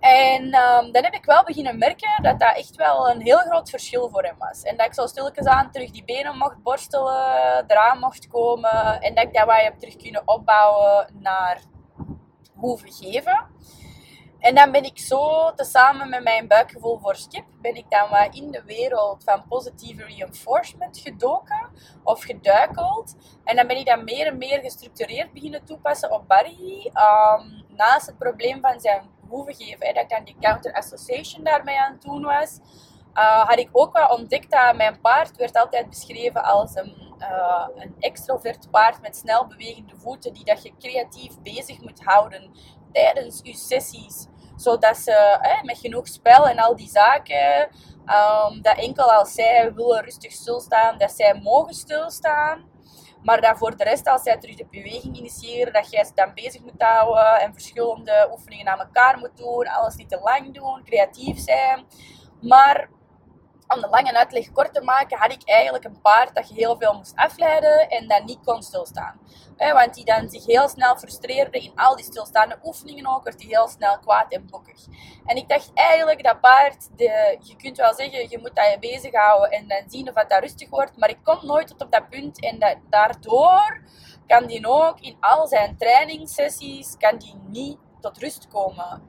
En 0.00 0.44
um, 0.44 0.92
dan 0.92 1.04
heb 1.04 1.14
ik 1.14 1.24
wel 1.24 1.44
beginnen 1.44 1.78
merken 1.78 2.22
dat 2.22 2.40
dat 2.40 2.56
echt 2.56 2.76
wel 2.76 3.10
een 3.10 3.20
heel 3.20 3.38
groot 3.38 3.70
verschil 3.70 4.08
voor 4.08 4.22
hem 4.22 4.38
was. 4.38 4.62
En 4.62 4.76
dat 4.76 4.86
ik 4.86 4.94
zo 4.94 5.06
stilletjes 5.06 5.46
aan 5.46 5.70
terug 5.70 5.90
die 5.90 6.04
benen 6.04 6.36
mocht 6.36 6.62
borstelen, 6.62 7.64
eraan 7.66 7.98
mocht 7.98 8.28
komen. 8.28 9.00
En 9.00 9.14
dat 9.14 9.24
ik 9.24 9.34
dat 9.34 9.46
wat 9.46 9.60
heb 9.60 9.78
terug 9.78 9.96
kunnen 9.96 10.22
opbouwen 10.24 11.06
naar 11.20 11.60
hoeven 12.54 12.92
geven. 12.92 13.46
En 14.38 14.54
dan 14.54 14.72
ben 14.72 14.84
ik 14.84 14.98
zo, 14.98 15.52
tezamen 15.54 16.08
met 16.08 16.22
mijn 16.22 16.48
buikgevoel 16.48 16.98
voor 16.98 17.16
skip, 17.16 17.44
ben 17.60 17.74
ik 17.74 17.84
dan 17.88 18.10
wat 18.10 18.34
in 18.34 18.50
de 18.50 18.62
wereld 18.64 19.24
van 19.24 19.44
positieve 19.48 20.04
reinforcement 20.04 20.98
gedoken 20.98 21.68
of 22.02 22.22
geduikeld. 22.22 23.14
En 23.44 23.56
dan 23.56 23.66
ben 23.66 23.76
ik 23.76 23.86
dat 23.86 24.02
meer 24.02 24.26
en 24.26 24.38
meer 24.38 24.60
gestructureerd 24.60 25.32
beginnen 25.32 25.64
toepassen 25.64 26.12
op 26.12 26.28
Barry. 26.28 26.90
Um, 26.94 27.64
naast 27.76 28.06
het 28.06 28.18
probleem 28.18 28.60
van 28.60 28.80
zijn 28.80 29.02
hoeven 29.28 29.54
geven, 29.54 29.86
hè, 29.86 29.92
dat 29.92 30.02
ik 30.02 30.08
dan 30.08 30.24
die 30.24 30.36
counter 30.40 30.72
association 30.72 31.44
daarmee 31.44 31.80
aan 31.80 31.92
het 31.92 32.02
doen 32.02 32.22
was, 32.22 32.58
uh, 33.14 33.48
had 33.48 33.58
ik 33.58 33.68
ook 33.72 33.92
wel 33.92 34.08
ontdekt 34.08 34.50
dat 34.50 34.76
mijn 34.76 35.00
paard 35.00 35.36
werd 35.36 35.56
altijd 35.56 35.88
beschreven 35.88 36.44
als 36.44 36.74
een, 36.74 37.14
uh, 37.18 37.66
een 37.76 37.94
extrovert 37.98 38.70
paard 38.70 39.00
met 39.00 39.16
snel 39.16 39.46
bewegende 39.46 39.96
voeten, 39.96 40.32
die 40.32 40.44
dat 40.44 40.62
je 40.62 40.72
creatief 40.78 41.40
bezig 41.42 41.80
moet 41.80 42.04
houden 42.04 42.50
tijdens 42.96 43.40
je 43.42 43.54
sessies. 43.54 44.26
Zodat 44.56 44.96
ze 44.96 45.38
met 45.62 45.78
genoeg 45.78 46.08
spel 46.08 46.48
en 46.48 46.58
al 46.58 46.76
die 46.76 46.88
zaken, 46.88 47.68
um, 48.06 48.62
dat 48.62 48.78
enkel 48.78 49.12
als 49.12 49.32
zij 49.32 49.72
willen 49.74 50.02
rustig 50.02 50.32
stilstaan, 50.32 50.98
dat 50.98 51.10
zij 51.10 51.40
mogen 51.42 51.74
stilstaan. 51.74 52.64
Maar 53.22 53.40
dat 53.40 53.58
voor 53.58 53.76
de 53.76 53.84
rest, 53.84 54.08
als 54.08 54.22
zij 54.22 54.38
terug 54.38 54.56
de 54.56 54.66
beweging 54.70 55.16
initiëren, 55.16 55.72
dat 55.72 55.90
jij 55.90 56.04
ze 56.04 56.12
dan 56.14 56.34
bezig 56.34 56.62
moet 56.62 56.82
houden 56.82 57.40
en 57.40 57.52
verschillende 57.52 58.28
oefeningen 58.32 58.68
aan 58.68 58.78
elkaar 58.78 59.18
moet 59.18 59.36
doen, 59.36 59.66
alles 59.66 59.96
niet 59.96 60.08
te 60.08 60.20
lang 60.22 60.54
doen, 60.54 60.84
creatief 60.84 61.38
zijn. 61.38 61.86
Maar 62.40 62.88
om 63.68 63.80
de 63.80 63.88
lange 63.88 64.14
uitleg 64.14 64.52
kort 64.52 64.74
te 64.74 64.80
maken, 64.80 65.18
had 65.18 65.32
ik 65.32 65.42
eigenlijk 65.44 65.84
een 65.84 66.00
paard 66.00 66.34
dat 66.34 66.48
je 66.48 66.54
heel 66.54 66.76
veel 66.76 66.92
moest 66.92 67.12
afleiden 67.14 67.88
en 67.88 68.08
dat 68.08 68.24
niet 68.24 68.38
kon 68.44 68.62
stilstaan. 68.62 69.20
want 69.56 69.94
die 69.94 70.04
dan 70.04 70.30
zich 70.30 70.46
heel 70.46 70.68
snel 70.68 70.96
frustreerde 70.96 71.58
in 71.58 71.72
al 71.74 71.96
die 71.96 72.04
stilstaande 72.04 72.58
oefeningen 72.64 73.06
ook, 73.06 73.24
werd 73.24 73.40
hij 73.40 73.50
heel 73.50 73.68
snel 73.68 73.98
kwaad 73.98 74.32
en 74.32 74.46
bokkig. 74.50 74.84
En 75.24 75.36
ik 75.36 75.48
dacht 75.48 75.70
eigenlijk, 75.74 76.24
dat 76.24 76.40
paard, 76.40 76.88
de, 76.96 77.38
je 77.40 77.56
kunt 77.56 77.76
wel 77.76 77.94
zeggen, 77.94 78.30
je 78.30 78.38
moet 78.38 78.54
dat 78.56 78.70
je 78.70 78.78
bezighouden 78.78 79.50
en 79.50 79.68
dan 79.68 79.82
zien 79.86 80.08
of 80.08 80.14
dat 80.14 80.40
rustig 80.40 80.68
wordt, 80.68 80.96
maar 80.96 81.08
ik 81.08 81.18
kom 81.22 81.38
nooit 81.42 81.66
tot 81.66 81.82
op 81.82 81.92
dat 81.92 82.08
punt 82.08 82.40
en 82.40 82.58
dat, 82.58 82.76
daardoor 82.90 83.80
kan 84.26 84.46
die 84.46 84.66
ook 84.66 85.00
in 85.00 85.16
al 85.20 85.46
zijn 85.46 85.76
trainingssessies, 85.76 86.96
kan 86.98 87.18
die 87.18 87.34
niet 87.48 87.78
tot 88.00 88.18
rust 88.18 88.48
komen. 88.48 89.02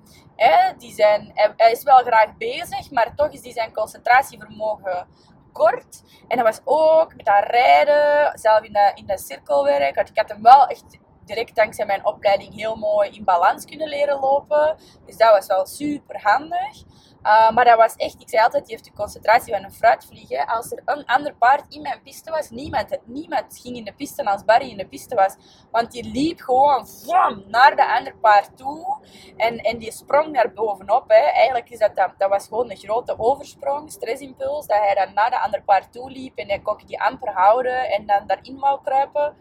die 0.77 0.93
zijn, 0.93 1.31
hij, 1.55 1.71
is 1.71 1.83
wel 1.83 1.97
graag 1.97 2.37
bezig, 2.37 2.91
maar 2.91 3.15
toch 3.15 3.31
is 3.31 3.41
die 3.41 3.53
zijn 3.53 3.73
concentratievermogen 3.73 5.07
kort. 5.51 6.03
En 6.27 6.37
dat 6.37 6.45
was 6.45 6.61
ook 6.63 7.15
met 7.15 7.25
dat 7.25 7.43
rijden, 7.49 8.39
zelf 8.39 8.61
in 8.61 8.73
dat, 8.73 8.91
in 8.95 9.05
dat 9.05 9.19
cirkelwerk. 9.19 10.09
Ik 10.09 10.17
had 10.17 10.29
hem 10.29 10.41
wel 10.41 10.67
echt 10.67 10.99
direct 11.25 11.55
dankzij 11.55 11.85
mijn 11.85 12.05
opleiding 12.05 12.53
heel 12.53 12.75
mooi 12.75 13.09
in 13.09 13.23
balans 13.23 13.65
kunnen 13.65 13.87
leren 13.87 14.19
lopen. 14.19 14.77
Dus 15.05 15.17
dat 15.17 15.31
was 15.31 15.47
wel 15.47 15.65
super 15.65 16.21
handig. 16.21 16.83
Uh, 17.23 17.51
maar 17.51 17.65
dat 17.65 17.77
was 17.77 17.95
echt, 17.95 18.21
ik 18.21 18.29
zei 18.29 18.43
altijd, 18.43 18.65
die 18.65 18.75
heeft 18.75 18.87
de 18.87 18.95
concentratie 18.95 19.53
van 19.53 19.63
een 19.63 19.71
fruitvlieg. 19.71 20.47
Als 20.47 20.71
er 20.71 20.81
een 20.85 21.05
ander 21.05 21.33
paard 21.33 21.63
in 21.69 21.81
mijn 21.81 22.01
piste 22.01 22.31
was, 22.31 22.49
niemand, 22.49 22.97
niemand 23.05 23.59
ging 23.59 23.75
in 23.75 23.83
de 23.83 23.93
piste 23.93 24.25
als 24.25 24.45
Barry 24.45 24.69
in 24.69 24.77
de 24.77 24.87
piste 24.87 25.15
was. 25.15 25.35
Want 25.71 25.91
die 25.91 26.11
liep 26.11 26.39
gewoon 26.39 26.87
vlam, 26.87 27.43
naar 27.47 27.75
de 27.75 27.95
ander 27.95 28.15
paard 28.15 28.57
toe. 28.57 28.97
En, 29.37 29.57
en 29.57 29.77
die 29.77 29.91
sprong 29.91 30.31
naar 30.31 30.53
bovenop. 30.53 31.03
Hè. 31.07 31.15
Eigenlijk 31.15 31.69
is 31.69 31.79
dat, 31.79 31.95
dat, 31.95 32.13
dat 32.17 32.29
was 32.29 32.47
gewoon 32.47 32.71
een 32.71 32.77
grote 32.77 33.19
oversprong, 33.19 33.91
stressimpuls. 33.91 34.67
Dat 34.67 34.77
hij 34.77 34.95
dan 34.95 35.13
naar 35.13 35.29
de 35.29 35.39
ander 35.39 35.61
paard 35.63 35.91
toe 35.93 36.11
liep 36.11 36.37
en 36.37 36.47
hij 36.47 36.59
kon 36.59 36.77
die 36.85 37.01
amper 37.01 37.33
houden 37.33 37.91
en 37.91 38.05
dan 38.05 38.27
daarin 38.27 38.59
wou 38.59 38.79
kruipen. 38.83 39.35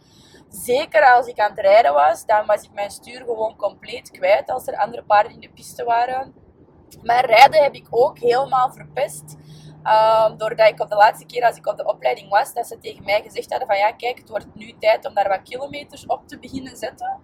Zeker 0.48 1.14
als 1.14 1.26
ik 1.26 1.38
aan 1.38 1.50
het 1.50 1.58
rijden 1.58 1.92
was, 1.92 2.26
dan 2.26 2.46
was 2.46 2.62
ik 2.62 2.72
mijn 2.72 2.90
stuur 2.90 3.18
gewoon 3.18 3.56
compleet 3.56 4.10
kwijt 4.10 4.50
als 4.50 4.66
er 4.66 4.76
andere 4.76 5.02
paarden 5.02 5.32
in 5.32 5.40
de 5.40 5.50
piste 5.50 5.84
waren. 5.84 6.45
Mijn 7.02 7.24
rijden 7.24 7.62
heb 7.62 7.74
ik 7.74 7.86
ook 7.90 8.18
helemaal 8.18 8.72
verpest. 8.72 9.36
Um, 9.84 10.36
doordat 10.36 10.68
ik 10.68 10.80
op 10.80 10.88
de 10.88 10.96
laatste 10.96 11.26
keer 11.26 11.44
als 11.44 11.56
ik 11.56 11.66
op 11.66 11.76
de 11.76 11.86
opleiding 11.86 12.28
was, 12.28 12.52
dat 12.52 12.66
ze 12.66 12.78
tegen 12.78 13.04
mij 13.04 13.22
gezegd 13.22 13.50
hadden 13.50 13.68
van 13.68 13.76
ja, 13.76 13.92
kijk, 13.92 14.18
het 14.18 14.28
wordt 14.28 14.54
nu 14.54 14.74
tijd 14.78 15.06
om 15.06 15.14
daar 15.14 15.28
wat 15.28 15.42
kilometers 15.42 16.06
op 16.06 16.28
te 16.28 16.38
beginnen 16.38 16.76
zetten. 16.76 17.20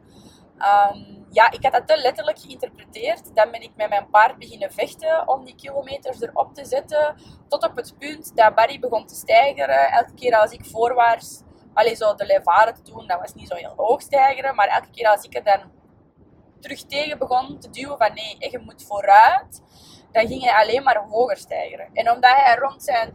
Um, 0.59 1.27
ja, 1.31 1.51
ik 1.51 1.63
had 1.63 1.73
dat 1.73 1.87
te 1.87 1.97
letterlijk 1.97 2.39
geïnterpreteerd. 2.39 3.35
Dan 3.35 3.51
ben 3.51 3.63
ik 3.63 3.71
met 3.77 3.89
mijn 3.89 4.11
paard 4.11 4.39
beginnen 4.39 4.73
vechten 4.73 5.29
om 5.29 5.45
die 5.45 5.55
kilometers 5.55 6.21
erop 6.21 6.55
te 6.55 6.65
zetten. 6.65 7.15
Tot 7.49 7.65
op 7.65 7.77
het 7.77 7.95
punt 7.99 8.37
dat 8.37 8.55
Barry 8.55 8.79
begon 8.79 9.07
te 9.07 9.15
stijgeren. 9.15 9.91
Elke 9.91 10.15
keer 10.15 10.41
als 10.41 10.53
ik 10.53 10.65
voorwaarts, 10.65 11.43
alleen 11.75 11.97
zo 11.97 12.15
de 12.15 12.27
levaren 12.27 12.75
te 12.75 12.83
doen, 12.83 13.07
dat 13.07 13.21
was 13.21 13.35
niet 13.35 13.49
zo 13.49 13.55
heel 13.55 13.75
hoog 13.77 14.01
stijgeren. 14.01 14.55
Maar 14.55 14.69
elke 14.69 14.91
keer 14.91 15.09
als 15.09 15.25
ik 15.25 15.35
er 15.35 15.45
dan 15.45 15.61
terug 16.63 16.87
tegen 16.87 17.19
begon 17.19 17.59
te 17.59 17.71
duwen 17.71 17.99
van 17.99 18.15
nee, 18.15 18.51
je 18.51 18.59
moet 18.59 18.85
vooruit 18.85 19.63
dan 20.13 20.27
ging 20.27 20.43
hij 20.43 20.63
alleen 20.63 20.83
maar 20.83 21.05
hoger 21.09 21.37
stijgen. 21.37 21.89
En 21.93 22.11
omdat 22.11 22.31
hij 22.37 22.57
rond 22.57 22.83
zijn 22.83 23.13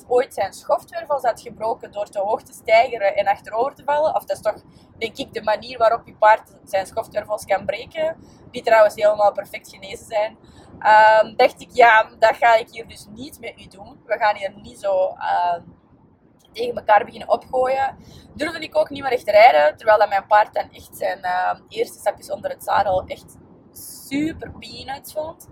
2,5 0.00 0.06
ooit 0.06 0.34
zijn 0.34 0.52
schoftwervels 0.52 1.22
had 1.22 1.40
gebroken 1.40 1.92
door 1.92 2.08
te 2.08 2.18
hoog 2.18 2.42
te 2.42 2.52
stijgen 2.52 3.16
en 3.16 3.26
achterover 3.26 3.74
te 3.74 3.84
vallen, 3.84 4.14
of 4.14 4.24
dat 4.24 4.36
is 4.36 4.42
toch, 4.42 4.62
denk 4.98 5.16
ik, 5.16 5.32
de 5.32 5.42
manier 5.42 5.78
waarop 5.78 6.06
je 6.06 6.14
paard 6.14 6.56
zijn 6.64 6.86
schoftwervels 6.86 7.44
kan 7.44 7.66
breken, 7.66 8.16
die 8.50 8.62
trouwens 8.62 8.94
helemaal 8.94 9.32
perfect 9.32 9.68
genezen 9.68 10.06
zijn, 10.06 10.36
um, 10.72 11.36
dacht 11.36 11.60
ik, 11.60 11.68
ja, 11.72 12.10
dat 12.18 12.36
ga 12.36 12.54
ik 12.54 12.68
hier 12.70 12.86
dus 12.88 13.06
niet 13.10 13.40
met 13.40 13.60
u 13.60 13.66
doen. 13.66 14.00
We 14.06 14.18
gaan 14.18 14.36
hier 14.36 14.52
niet 14.62 14.80
zo 14.80 15.08
uh, 15.08 15.56
tegen 16.56 16.76
elkaar 16.76 17.04
beginnen 17.04 17.30
opgooien. 17.30 17.96
Durfde 18.34 18.58
ik 18.58 18.76
ook 18.76 18.90
niet 18.90 19.02
meer 19.02 19.12
echt 19.12 19.30
rijden, 19.30 19.76
terwijl 19.76 19.98
dat 19.98 20.08
mijn 20.08 20.26
paard 20.26 20.56
echt 20.56 20.96
zijn 20.96 21.18
uh, 21.22 21.60
eerste 21.68 21.98
stapjes 21.98 22.30
onder 22.30 22.50
het 22.50 22.64
zadel 22.64 23.04
echt 23.06 23.36
super 23.72 24.52
peanuts 24.58 25.12
vond. 25.12 25.48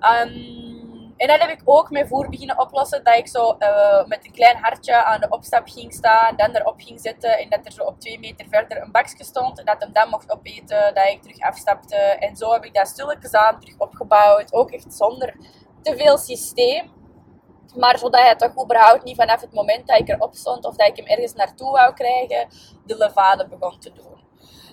Um, 0.00 0.88
en 1.18 1.28
dan 1.28 1.38
heb 1.38 1.48
ik 1.48 1.60
ook 1.64 1.90
mijn 1.90 2.06
voer 2.06 2.28
beginnen 2.28 2.60
oplossen. 2.60 3.04
Dat 3.04 3.14
ik 3.14 3.28
zo 3.28 3.56
uh, 3.58 4.04
met 4.04 4.24
een 4.24 4.32
klein 4.32 4.56
hartje 4.56 5.04
aan 5.04 5.20
de 5.20 5.28
opstap 5.28 5.68
ging 5.68 5.92
staan. 5.92 6.36
Dan 6.36 6.50
erop 6.50 6.80
ging 6.80 7.00
zitten. 7.00 7.38
En 7.38 7.48
dat 7.48 7.60
er 7.64 7.72
zo 7.72 7.82
op 7.82 8.00
twee 8.00 8.18
meter 8.18 8.46
verder 8.48 8.82
een 8.82 8.90
bakje 8.90 9.24
stond. 9.24 9.58
En 9.58 9.64
dat 9.64 9.80
hem 9.82 9.92
dan 9.92 10.08
mocht 10.08 10.30
opeten. 10.30 10.94
Dat 10.94 11.06
ik 11.06 11.22
terug 11.22 11.40
afstapte. 11.40 11.96
En 11.96 12.36
zo 12.36 12.52
heb 12.52 12.64
ik 12.64 12.74
dat 12.74 12.88
stilletjes 12.88 13.32
aan 13.32 13.60
terug 13.60 13.78
opgebouwd. 13.78 14.52
Ook 14.52 14.70
echt 14.70 14.94
zonder 14.94 15.36
te 15.82 15.96
veel 15.96 16.18
systeem. 16.18 16.97
Maar 17.76 17.98
zodat 17.98 18.20
hij 18.20 18.36
toch 18.36 18.64
überhaupt 18.64 19.04
niet 19.04 19.16
vanaf 19.16 19.40
het 19.40 19.52
moment 19.52 19.86
dat 19.86 20.00
ik 20.00 20.08
erop 20.08 20.34
stond. 20.34 20.64
Of 20.64 20.76
dat 20.76 20.88
ik 20.88 20.96
hem 20.96 21.06
ergens 21.06 21.34
naartoe 21.34 21.70
wou 21.70 21.94
krijgen. 21.94 22.48
De 22.86 22.96
levade 22.96 23.48
begon 23.48 23.78
te 23.78 23.92
doen. 23.92 24.26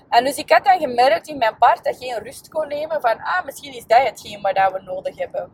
En 0.10 0.24
dus 0.24 0.38
ik 0.38 0.50
had 0.52 0.66
dan 0.66 0.80
gemerkt 0.80 1.28
in 1.28 1.38
mijn 1.38 1.58
paard 1.58 1.84
dat 1.84 1.98
geen 1.98 2.24
rust 2.24 2.50
kon 2.50 2.68
nemen 2.68 3.02
van, 3.02 3.20
ah, 3.22 3.46
misschien 3.46 3.74
is 3.74 3.88
dat 3.88 4.04
hetgeen 4.04 4.42
wat 4.42 4.72
we 4.72 4.82
nodig 4.82 5.18
hebben. 5.18 5.52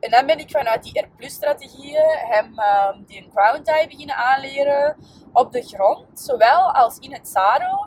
En 0.00 0.10
dan 0.10 0.26
ben 0.26 0.38
ik 0.38 0.50
vanuit 0.50 0.82
die 0.82 1.06
R-strategieën 1.18 2.18
hem 2.18 2.58
um, 2.58 3.04
die 3.06 3.22
een 3.22 3.30
crown 3.34 3.62
tie 3.62 3.88
beginnen 3.88 4.16
aanleren 4.16 4.96
op 5.32 5.52
de 5.52 5.62
grond, 5.62 6.20
zowel 6.20 6.72
als 6.72 6.98
in 6.98 7.12
het 7.12 7.28
zadel. 7.28 7.86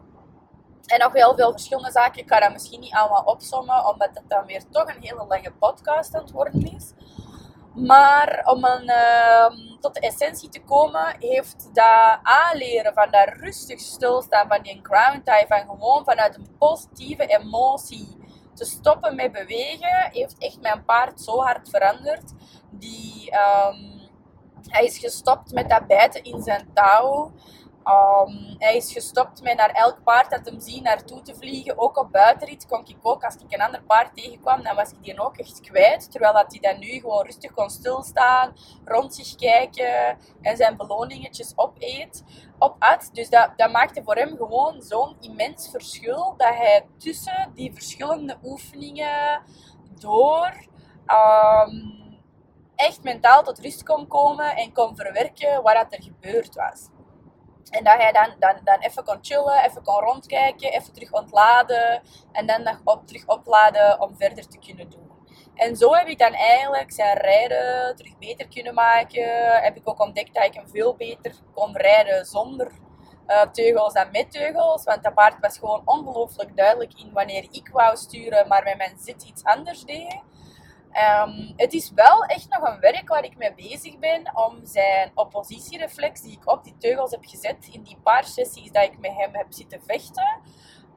En 0.86 1.00
nog 1.00 1.14
heel 1.14 1.36
veel 1.36 1.52
verschillende 1.52 1.92
zaken. 1.92 2.22
Ik 2.22 2.28
ga 2.28 2.40
dat 2.40 2.52
misschien 2.52 2.80
niet 2.80 2.94
allemaal 2.94 3.24
opsommen, 3.24 3.88
omdat 3.88 4.10
het 4.14 4.30
dan 4.30 4.46
weer 4.46 4.64
toch 4.72 4.96
een 4.96 5.02
hele 5.02 5.26
lange 5.28 5.52
podcast 5.52 6.16
aan 6.16 6.22
het 6.22 6.32
worden 6.32 6.74
is. 6.76 6.94
Maar 7.76 8.42
om 8.46 8.64
ehm, 8.64 9.80
tot 9.80 9.94
de 9.94 10.00
essentie 10.00 10.50
te 10.50 10.64
komen, 10.64 11.16
heeft 11.20 11.70
dat 11.74 12.20
aanleren 12.24 12.94
van 12.94 13.12
dat 13.12 13.28
rustig 13.28 13.80
stilstaan 13.80 14.48
van 14.48 14.62
die 14.62 14.80
ground 14.84 15.22
van 15.48 15.60
gewoon 15.60 16.04
vanuit 16.04 16.36
een 16.36 16.56
positieve 16.58 17.26
emotie 17.26 18.18
te 18.54 18.66
stoppen 18.66 19.16
met 19.16 19.32
bewegen, 19.32 20.10
heeft 20.12 20.38
echt 20.38 20.62
mijn 20.62 20.86
paard 20.86 21.22
zo 21.22 21.40
hard 21.42 21.70
veranderd. 21.70 22.34
Die, 22.72 23.32
ehm, 23.32 24.00
hij 24.68 24.86
is 24.86 24.98
gestopt 24.98 25.54
met 25.54 25.70
dat 25.70 25.88
bijten 25.88 26.24
in 26.24 26.42
zijn 26.42 26.70
touw. 26.74 27.32
Um, 27.86 28.56
hij 28.58 28.76
is 28.76 28.94
gestopt 28.94 29.42
met 29.42 29.58
naar 29.58 29.70
elk 29.70 30.04
paard 30.04 30.30
dat 30.30 30.46
hem 30.46 30.60
ziet 30.60 30.84
naartoe 30.84 31.22
te 31.22 31.36
vliegen. 31.36 31.80
Ook 31.80 31.98
op 31.98 32.12
buitenrit 32.12 32.66
kon 32.66 32.82
ik 32.86 32.98
ook, 33.02 33.24
als 33.24 33.36
ik 33.36 33.54
een 33.54 33.62
ander 33.62 33.84
paard 33.84 34.16
tegenkwam, 34.16 34.64
dan 34.64 34.76
was 34.76 34.92
ik 34.92 35.04
die 35.04 35.20
ook 35.20 35.38
echt 35.38 35.62
kwijt. 35.62 36.12
Terwijl 36.12 36.34
dat 36.34 36.52
hij 36.52 36.72
dan 36.72 36.80
nu 36.80 37.00
gewoon 37.00 37.26
rustig 37.26 37.54
kon 37.54 37.70
stilstaan, 37.70 38.56
rond 38.86 39.16
zich 39.16 39.36
kijken 39.36 40.18
en 40.42 40.58
zijn 40.58 40.78
beloningetjes 40.78 41.54
opeet, 41.56 42.24
opat. 42.60 43.10
Dus 43.14 43.30
dat, 43.30 43.52
dat 43.56 43.72
maakte 43.72 44.04
voor 44.04 44.16
hem 44.16 44.38
gewoon 44.38 44.82
zo'n 44.82 45.16
immens 45.20 45.70
verschil 45.70 46.34
dat 46.38 46.56
hij 46.56 46.86
tussen 46.98 47.52
die 47.56 47.74
verschillende 47.74 48.38
oefeningen 48.44 49.42
door 50.00 50.54
um, 51.08 52.02
echt 52.76 53.04
mentaal 53.04 53.44
tot 53.44 53.60
rust 53.60 53.84
kon 53.84 54.08
komen 54.08 54.56
en 54.56 54.74
kon 54.74 54.96
verwerken 54.96 55.64
wat 55.64 55.86
er 55.90 56.04
gebeurd 56.04 56.56
was. 56.56 56.90
En 57.70 57.84
dat 57.84 57.98
hij 57.98 58.12
dan, 58.12 58.34
dan, 58.40 58.60
dan 58.64 58.80
even 58.80 59.04
kon 59.04 59.18
chillen, 59.22 59.64
even 59.64 59.84
kon 59.84 60.00
rondkijken, 60.00 60.72
even 60.74 60.94
terug 60.94 61.12
ontladen. 61.12 62.02
En 62.32 62.46
dan 62.46 62.64
nog 62.64 62.82
op, 62.84 63.08
terug 63.08 63.28
opladen 63.28 64.02
om 64.02 64.16
verder 64.18 64.48
te 64.48 64.58
kunnen 64.58 64.90
doen. 64.90 65.12
En 65.56 65.76
zo 65.76 65.94
heb 65.94 66.08
ik 66.08 66.20
dan 66.20 66.34
eigenlijk 66.34 66.92
zijn 66.92 67.18
rijden 67.18 67.96
terug 67.96 68.18
beter 68.18 68.48
kunnen 68.48 68.74
maken. 68.74 69.62
Heb 69.62 69.76
ik 69.76 69.90
ook 69.90 70.00
ontdekt 70.00 70.34
dat 70.34 70.46
ik 70.46 70.54
hem 70.54 70.70
veel 70.70 70.96
beter 70.96 71.34
kon 71.54 71.78
rijden 71.78 72.26
zonder 72.26 72.72
uh, 73.28 73.42
teugels 73.42 73.94
dan 73.94 74.12
met 74.12 74.32
teugels. 74.32 74.84
Want 74.84 75.04
dat 75.04 75.14
paard 75.14 75.40
was 75.40 75.58
gewoon 75.58 75.82
ongelooflijk 75.86 76.56
duidelijk 76.56 76.94
in 76.94 77.12
wanneer 77.14 77.48
ik 77.52 77.70
wou 77.72 77.98
sturen, 77.98 78.48
maar 78.48 78.64
met 78.64 78.78
mijn 78.78 78.98
zit 79.00 79.24
iets 79.24 79.44
anders 79.44 79.84
deed. 79.84 80.22
Um, 80.94 81.54
het 81.56 81.74
is 81.74 81.92
wel 81.92 82.24
echt 82.24 82.50
nog 82.50 82.70
een 82.70 82.80
werk 82.80 83.08
waar 83.08 83.24
ik 83.24 83.38
mee 83.38 83.54
bezig 83.54 84.00
ben 84.00 84.32
om 84.36 84.66
zijn 84.66 85.12
oppositiereflex 85.16 86.22
die 86.22 86.32
ik 86.32 86.52
op 86.52 86.64
die 86.64 86.78
teugels 86.78 87.12
heb 87.12 87.26
gezet 87.26 87.68
in 87.72 87.84
die 87.84 87.98
paar 88.04 88.24
sessies 88.24 88.72
dat 88.72 88.84
ik 88.84 89.00
met 89.00 89.12
hem 89.16 89.36
heb 89.36 89.46
zitten 89.50 89.82
vechten, 89.86 90.40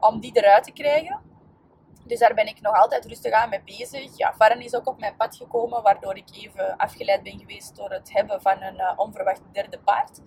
om 0.01 0.21
die 0.21 0.31
eruit 0.37 0.65
te 0.65 0.73
krijgen. 0.73 1.21
Dus 2.05 2.19
daar 2.19 2.35
ben 2.35 2.47
ik 2.47 2.61
nog 2.61 2.75
altijd 2.75 3.07
rustig 3.07 3.33
aan 3.33 3.49
mee 3.49 3.63
bezig. 3.65 4.17
Ja, 4.17 4.35
Farren 4.35 4.61
is 4.61 4.75
ook 4.75 4.87
op 4.87 5.01
mijn 5.01 5.17
pad 5.17 5.37
gekomen, 5.37 5.83
waardoor 5.83 6.17
ik 6.17 6.29
even 6.33 6.77
afgeleid 6.77 7.23
ben 7.23 7.39
geweest 7.39 7.77
door 7.77 7.91
het 7.91 8.13
hebben 8.13 8.41
van 8.41 8.63
een 8.63 8.75
uh, 8.75 8.93
onverwacht 8.97 9.43
derde 9.53 9.79
paard. 9.79 10.21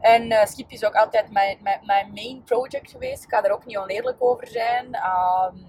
En 0.00 0.30
uh, 0.30 0.44
Skip 0.44 0.70
is 0.70 0.84
ook 0.84 0.94
altijd 0.94 1.30
mijn, 1.30 1.58
mijn, 1.62 1.80
mijn, 1.84 2.12
main 2.12 2.42
project 2.42 2.90
geweest. 2.90 3.24
Ik 3.24 3.30
ga 3.30 3.44
er 3.44 3.52
ook 3.52 3.66
niet 3.66 3.78
oneerlijk 3.78 4.16
over 4.18 4.46
zijn. 4.46 4.86
Um, 4.86 5.66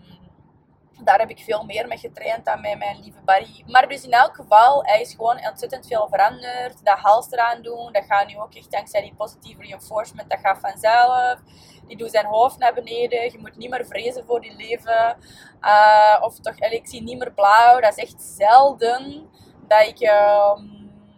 daar 1.04 1.20
heb 1.20 1.30
ik 1.30 1.40
veel 1.40 1.64
meer 1.64 1.88
mee 1.88 1.98
getraind 1.98 2.46
dan 2.46 2.62
met 2.62 2.78
mijn 2.78 3.00
lieve 3.00 3.22
Barry. 3.26 3.64
Maar 3.68 3.88
dus 3.88 4.04
in 4.04 4.12
elk 4.12 4.36
geval, 4.36 4.84
hij 4.84 5.02
is 5.02 5.12
gewoon 5.12 5.48
ontzettend 5.50 5.88
veel 5.88 6.08
veranderd. 6.10 6.86
Dat 6.86 6.98
hals 6.98 7.32
eraan 7.32 7.62
doen, 7.62 7.92
dat 7.92 8.04
gaat 8.08 8.28
nu 8.28 8.38
ook 8.38 8.54
echt 8.54 8.72
dankzij 8.72 9.02
die 9.02 9.14
positieve 9.18 9.62
reinforcement, 9.62 10.30
dat 10.30 10.40
gaat 10.40 10.60
vanzelf. 10.60 11.40
Die 11.88 11.98
doet 11.98 12.12
zijn 12.12 12.26
hoofd 12.26 12.58
naar 12.58 12.74
beneden. 12.74 13.32
Je 13.32 13.38
moet 13.40 13.58
niet 13.58 13.70
meer 13.70 13.86
vrezen 13.86 14.26
voor 14.26 14.42
die 14.42 14.56
leven. 14.56 15.18
Uh, 15.62 16.18
of 16.22 16.40
toch, 16.40 16.60
ik 16.60 16.88
zie 16.88 17.04
niet 17.04 17.18
meer 17.18 17.32
blauw. 17.32 17.80
Dat 17.80 17.98
is 17.98 18.04
echt 18.04 18.22
zelden 18.22 19.30
dat 19.68 19.88
ik... 19.88 20.02
Uh, 20.02 20.52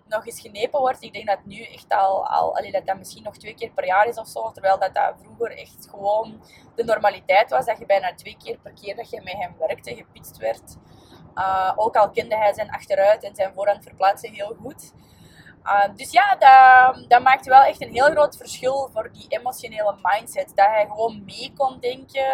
nog 0.09 0.25
eens 0.25 0.41
genepen 0.41 0.79
wordt. 0.79 1.03
Ik 1.03 1.13
denk 1.13 1.27
dat 1.27 1.45
nu 1.45 1.63
echt 1.63 1.89
al, 1.89 2.27
al 2.27 2.71
dat 2.71 2.85
dat 2.85 2.97
misschien 2.97 3.23
nog 3.23 3.37
twee 3.37 3.53
keer 3.53 3.71
per 3.71 3.85
jaar 3.85 4.07
is 4.07 4.17
of 4.17 4.27
zo. 4.27 4.51
Terwijl 4.51 4.79
dat, 4.79 4.93
dat 4.93 5.13
vroeger 5.21 5.57
echt 5.57 5.87
gewoon 5.89 6.41
de 6.75 6.83
normaliteit 6.83 7.49
was. 7.49 7.65
Dat 7.65 7.79
je 7.79 7.85
bijna 7.85 8.15
twee 8.15 8.37
keer 8.43 8.57
per 8.57 8.73
keer 8.73 8.95
dat 8.95 9.09
je 9.09 9.21
met 9.23 9.33
hem 9.33 9.55
werkte, 9.59 9.95
gepitst 9.95 10.37
werd. 10.37 10.75
Uh, 11.35 11.73
ook 11.75 11.95
al 11.95 12.09
kende 12.09 12.35
hij 12.35 12.53
zijn 12.53 12.71
achteruit 12.71 13.23
en 13.23 13.35
zijn 13.35 13.53
voorhand 13.53 13.83
verplaatsen 13.83 14.33
heel 14.33 14.55
goed. 14.61 14.93
Uh, 15.63 15.95
dus 15.95 16.11
ja, 16.11 16.35
dat, 16.35 17.09
dat 17.09 17.21
maakt 17.21 17.45
wel 17.45 17.61
echt 17.63 17.81
een 17.81 17.93
heel 17.93 18.11
groot 18.11 18.37
verschil 18.37 18.89
voor 18.93 19.11
die 19.11 19.25
emotionele 19.27 19.95
mindset. 20.01 20.51
Dat 20.55 20.65
hij 20.65 20.85
gewoon 20.87 21.23
mee 21.25 21.53
kon 21.57 21.79
denken. 21.79 22.25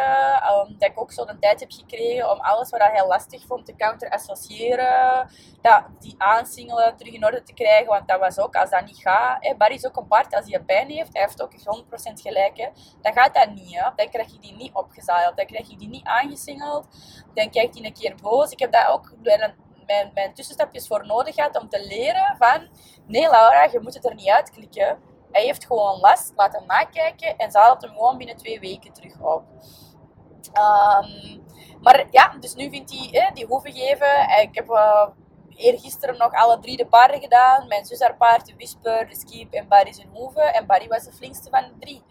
Um, 0.51 0.75
dat 0.77 0.89
ik 0.89 0.99
ook 0.99 1.11
zo 1.11 1.25
de 1.25 1.39
tijd 1.39 1.59
heb 1.59 1.71
gekregen 1.71 2.31
om 2.31 2.39
alles 2.39 2.69
wat 2.69 2.81
hij 2.81 3.07
lastig 3.07 3.45
vond 3.47 3.65
te 3.65 3.75
counter-associëren. 3.75 5.29
Dat, 5.61 5.83
die 5.99 6.15
aansingelen 6.17 6.95
terug 6.97 7.13
in 7.13 7.25
orde 7.25 7.43
te 7.43 7.53
krijgen. 7.53 7.87
Want 7.87 8.07
dat 8.07 8.19
was 8.19 8.39
ook, 8.39 8.55
als 8.55 8.69
dat 8.69 8.85
niet 8.85 8.97
gaat. 8.97 9.37
Hè, 9.39 9.55
Barry 9.55 9.75
is 9.75 9.85
ook 9.85 9.97
een 9.97 10.07
als 10.09 10.45
hij 10.49 10.59
pijn 10.59 10.89
heeft, 10.89 11.13
hij 11.13 11.21
heeft 11.21 11.41
ook 11.41 11.53
100% 11.53 11.57
gelijk. 12.13 12.57
Hè, 12.57 12.67
dan 13.01 13.13
gaat 13.13 13.33
dat 13.33 13.49
niet. 13.49 13.75
Hè. 13.75 13.89
Dan 13.95 14.09
krijg 14.09 14.31
je 14.31 14.39
die 14.39 14.55
niet 14.55 14.73
opgezaaid. 14.73 15.37
Dan 15.37 15.45
krijg 15.45 15.69
je 15.69 15.77
die 15.77 15.89
niet 15.89 16.05
aangesingeld. 16.05 16.87
Dan 17.33 17.49
kijkt 17.49 17.75
hij 17.75 17.85
een 17.85 17.93
keer 17.93 18.15
boos. 18.21 18.51
Ik 18.51 18.59
heb 18.59 18.71
dat 18.71 18.87
ook 18.87 19.13
mijn, 19.85 20.11
mijn 20.13 20.33
tussenstapjes 20.33 20.87
voor 20.87 21.05
nodig 21.05 21.35
had 21.35 21.61
om 21.61 21.69
te 21.69 21.85
leren 21.87 22.35
van... 22.37 22.67
Nee, 23.07 23.29
Laura, 23.29 23.63
je 23.71 23.79
moet 23.79 23.93
het 23.93 24.05
er 24.05 24.15
niet 24.15 24.29
uitklikken. 24.29 24.99
Hij 25.31 25.43
heeft 25.43 25.65
gewoon 25.65 25.99
last, 25.99 26.33
laat 26.35 26.53
hem 26.53 26.65
nakijken 26.65 27.37
en 27.37 27.51
zal 27.51 27.73
het 27.73 27.81
hem 27.81 27.91
gewoon 27.91 28.17
binnen 28.17 28.37
twee 28.37 28.59
weken 28.59 28.93
terug 28.93 29.19
op. 29.19 29.43
Um, 30.53 31.43
maar 31.81 32.07
ja, 32.11 32.35
dus 32.39 32.55
nu 32.55 32.69
vindt 32.69 32.91
hij 32.91 33.31
die 33.33 33.45
hoeven 33.45 33.73
geven. 33.73 34.39
Ik 34.41 34.55
heb 34.55 34.69
uh, 34.69 35.07
eergisteren 35.55 36.17
nog 36.17 36.33
alle 36.33 36.59
drie 36.59 36.77
de 36.77 36.85
paarden 36.85 37.21
gedaan. 37.21 37.67
Mijn 37.67 37.85
zus 37.85 37.99
haar 37.99 38.15
paard, 38.15 38.45
de 38.45 38.55
Whisper, 38.55 39.07
de 39.07 39.15
Skip 39.15 39.53
en 39.53 39.67
Barry 39.67 39.93
zijn 39.93 40.09
hoeve. 40.13 40.41
En 40.41 40.65
Barry 40.65 40.87
was 40.87 41.03
de 41.03 41.11
flinkste 41.11 41.49
van 41.49 41.63
de 41.63 41.73
drie. 41.79 42.03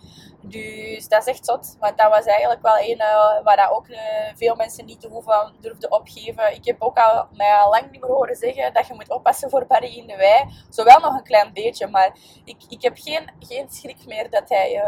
Dus 0.46 1.08
dat 1.08 1.20
is 1.20 1.32
echt 1.32 1.44
zot. 1.44 1.76
Want 1.80 1.98
dat 1.98 2.10
was 2.10 2.24
eigenlijk 2.24 2.62
wel 2.62 2.78
een 2.78 2.98
uh, 2.98 3.42
waar 3.42 3.56
dat 3.56 3.70
ook 3.70 3.88
uh, 3.88 3.98
veel 4.34 4.54
mensen 4.54 4.84
niet 4.84 5.00
de 5.00 5.08
hoeve 5.08 5.52
durfden 5.60 5.92
opgeven. 5.92 6.54
Ik 6.54 6.64
heb 6.64 6.82
ook 6.82 6.98
al, 6.98 7.26
mij 7.32 7.66
lang 7.70 7.90
niet 7.90 8.00
meer 8.00 8.10
horen 8.10 8.36
zeggen 8.36 8.72
dat 8.72 8.86
je 8.86 8.94
moet 8.94 9.10
oppassen 9.10 9.50
voor 9.50 9.66
Barry 9.66 9.96
in 9.96 10.06
de 10.06 10.16
wei. 10.16 10.44
Zowel 10.70 11.00
nog 11.00 11.14
een 11.14 11.22
klein 11.22 11.52
beetje, 11.52 11.86
maar 11.86 12.16
ik, 12.44 12.56
ik 12.68 12.82
heb 12.82 12.96
geen, 12.96 13.30
geen 13.38 13.70
schrik 13.70 14.06
meer 14.06 14.30
dat 14.30 14.48
hij 14.48 14.82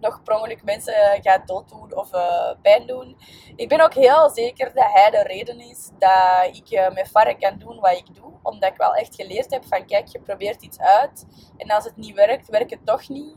nog 0.00 0.22
per 0.22 0.34
ongeluk 0.34 0.62
mensen 0.64 0.94
gaat 1.22 1.46
dooddoen 1.46 1.96
of 1.96 2.10
pijn 2.62 2.86
doen. 2.86 3.16
Ik 3.56 3.68
ben 3.68 3.80
ook 3.80 3.94
heel 3.94 4.30
zeker 4.30 4.74
dat 4.74 4.92
hij 4.92 5.10
de 5.10 5.22
reden 5.22 5.60
is 5.60 5.90
dat 5.98 6.56
ik 6.56 6.92
met 6.94 7.08
Farre 7.08 7.36
kan 7.38 7.58
doen 7.58 7.80
wat 7.80 7.96
ik 7.96 8.14
doe. 8.14 8.32
Omdat 8.42 8.70
ik 8.70 8.76
wel 8.76 8.94
echt 8.94 9.14
geleerd 9.14 9.50
heb 9.50 9.64
van 9.64 9.86
kijk, 9.86 10.06
je 10.06 10.20
probeert 10.20 10.62
iets 10.62 10.78
uit. 10.78 11.26
En 11.56 11.70
als 11.70 11.84
het 11.84 11.96
niet 11.96 12.14
werkt, 12.14 12.48
werkt 12.48 12.70
het 12.70 12.86
toch 12.86 13.08
niet. 13.08 13.34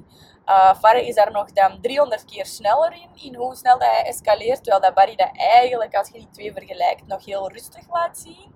Uh, 0.49 0.73
Farre 0.79 1.07
is 1.07 1.15
daar 1.15 1.31
nog 1.31 1.51
dan 1.51 1.81
300 1.81 2.25
keer 2.25 2.45
sneller 2.45 2.93
in, 2.93 3.09
in 3.23 3.35
hoe 3.35 3.55
snel 3.55 3.79
dat 3.79 3.87
hij 3.87 4.03
escaleert. 4.03 4.63
Terwijl 4.63 4.81
dat 4.81 4.93
Barry 4.93 5.15
dat 5.15 5.29
eigenlijk, 5.33 5.95
als 5.95 6.07
je 6.07 6.13
die 6.13 6.29
twee 6.31 6.53
vergelijkt, 6.53 7.07
nog 7.07 7.25
heel 7.25 7.51
rustig 7.51 7.89
laat 7.89 8.17
zien. 8.17 8.55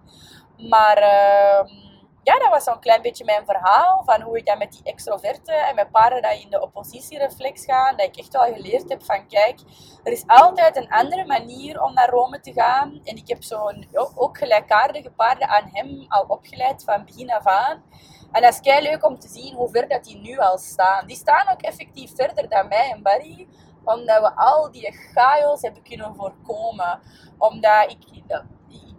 Maar 0.69 0.97
uh, 0.97 1.92
ja, 2.23 2.39
dat 2.39 2.49
was 2.49 2.63
zo'n 2.63 2.79
klein 2.79 3.01
beetje 3.01 3.25
mijn 3.25 3.45
verhaal. 3.45 4.03
Van 4.05 4.21
hoe 4.21 4.37
ik 4.37 4.45
dan 4.45 4.57
met 4.57 4.71
die 4.71 4.83
extroverte 4.83 5.51
en 5.53 5.75
met 5.75 5.91
paarden 5.91 6.21
dat 6.21 6.41
in 6.41 6.49
de 6.49 6.61
oppositiereflex 6.61 7.65
gaan. 7.65 7.97
Dat 7.97 8.05
ik 8.05 8.17
echt 8.17 8.33
wel 8.33 8.53
geleerd 8.53 8.89
heb 8.89 9.03
van 9.03 9.27
kijk, 9.27 9.59
er 10.03 10.11
is 10.11 10.23
altijd 10.27 10.75
een 10.75 10.89
andere 10.89 11.25
manier 11.25 11.81
om 11.81 11.93
naar 11.93 12.09
Rome 12.09 12.39
te 12.39 12.53
gaan. 12.53 13.01
En 13.03 13.15
ik 13.15 13.27
heb 13.27 13.43
zo'n 13.43 13.87
ook 14.15 14.37
gelijkaardige 14.37 15.11
paarden 15.11 15.47
aan 15.47 15.69
hem 15.71 16.05
al 16.07 16.25
opgeleid 16.27 16.83
van 16.83 17.05
begin 17.05 17.31
af 17.31 17.45
aan. 17.45 17.83
En 18.31 18.41
dat 18.41 18.53
is 18.53 18.59
kei 18.59 18.81
leuk 18.81 19.05
om 19.05 19.19
te 19.19 19.27
zien 19.27 19.55
hoe 19.55 19.69
ver 19.69 19.87
dat 19.87 20.03
die 20.03 20.17
nu 20.17 20.37
al 20.37 20.57
staan. 20.57 21.07
Die 21.07 21.15
staan 21.15 21.49
ook 21.51 21.61
effectief 21.61 22.15
verder 22.15 22.49
dan 22.49 22.67
mij 22.67 22.91
en 22.91 23.01
Barry, 23.01 23.47
omdat 23.83 24.21
we 24.21 24.35
al 24.35 24.71
die 24.71 24.91
chaos 25.13 25.61
hebben 25.61 25.83
kunnen 25.83 26.15
voorkomen. 26.15 26.99
Omdat 27.37 27.91
ik, 27.91 28.23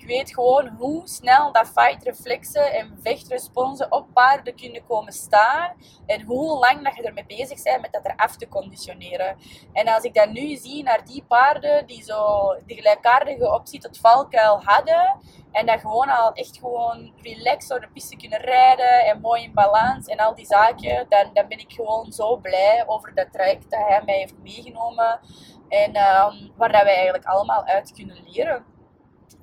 ik 0.05 0.11
weet 0.11 0.35
gewoon 0.35 0.69
hoe 0.69 1.09
snel 1.09 1.53
dat 1.53 1.67
fight-reflexen 1.67 2.73
en 2.73 2.99
vechtresponsen 3.03 3.93
op 3.93 4.07
paarden 4.13 4.55
kunnen 4.55 4.87
komen 4.87 5.13
staan. 5.13 5.73
En 6.07 6.23
hoe 6.23 6.59
lang 6.59 6.85
dat 6.85 6.97
je 6.97 7.03
ermee 7.03 7.27
bezig 7.27 7.63
bent 7.63 7.81
met 7.81 7.93
dat 7.93 8.05
eraf 8.05 8.37
te 8.37 8.49
conditioneren. 8.49 9.37
En 9.73 9.89
als 9.89 10.05
ik 10.05 10.15
dan 10.15 10.33
nu 10.33 10.57
zie 10.57 10.83
naar 10.83 11.05
die 11.05 11.25
paarden 11.29 11.87
die 11.87 12.03
zo 12.03 12.49
de 12.67 12.75
gelijkaardige 12.75 13.53
optie 13.53 13.81
tot 13.81 13.99
valkuil 13.99 14.63
hadden. 14.63 15.21
En 15.53 15.67
dat 15.67 15.81
gewoon 15.81 16.09
al 16.09 16.33
echt 16.33 16.59
gewoon 16.59 17.13
relaxed 17.23 17.69
door 17.69 17.81
de 17.81 17.93
piste 17.93 18.17
kunnen 18.17 18.41
rijden 18.41 19.05
en 19.05 19.21
mooi 19.21 19.43
in 19.43 19.55
balans 19.55 20.07
en 20.07 20.19
al 20.19 20.35
die 20.35 20.47
zaken. 20.47 21.07
Dan, 21.09 21.31
dan 21.33 21.49
ben 21.49 21.59
ik 21.59 21.73
gewoon 21.73 22.13
zo 22.13 22.37
blij 22.37 22.85
over 22.87 23.15
dat 23.15 23.33
traject 23.33 23.71
dat 23.71 23.81
hij 23.87 24.03
mij 24.05 24.19
heeft 24.19 24.39
meegenomen. 24.43 25.21
En 25.69 25.89
um, 25.89 26.53
waar 26.57 26.73
dat 26.73 26.83
wij 26.83 26.95
eigenlijk 26.95 27.25
allemaal 27.25 27.65
uit 27.65 27.93
kunnen 27.93 28.17
leren. 28.27 28.74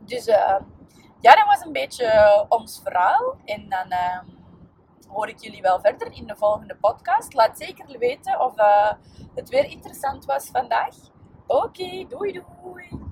Dus 0.06 0.28
uh, 0.28 0.60
ja, 1.20 1.36
dat 1.36 1.46
was 1.46 1.66
een 1.66 1.72
beetje 1.72 2.46
ons 2.50 2.80
verhaal. 2.84 3.36
En 3.46 3.70
dan 3.70 3.86
uh, 3.90 4.20
hoor 5.08 5.28
ik 5.28 5.40
jullie 5.40 5.62
wel 5.62 5.80
verder 5.80 6.12
in 6.14 6.28
de 6.28 6.36
volgende 6.36 6.76
podcast. 6.76 7.34
Laat 7.34 7.58
zeker 7.58 7.98
weten 7.98 8.40
of 8.40 8.60
uh, 8.60 8.92
het 9.36 9.50
weer 9.50 9.66
interessant 9.66 10.26
was 10.26 10.50
vandaag. 10.52 10.96
Oké, 11.48 12.06
doei 12.08 12.32
doei! 12.32 13.11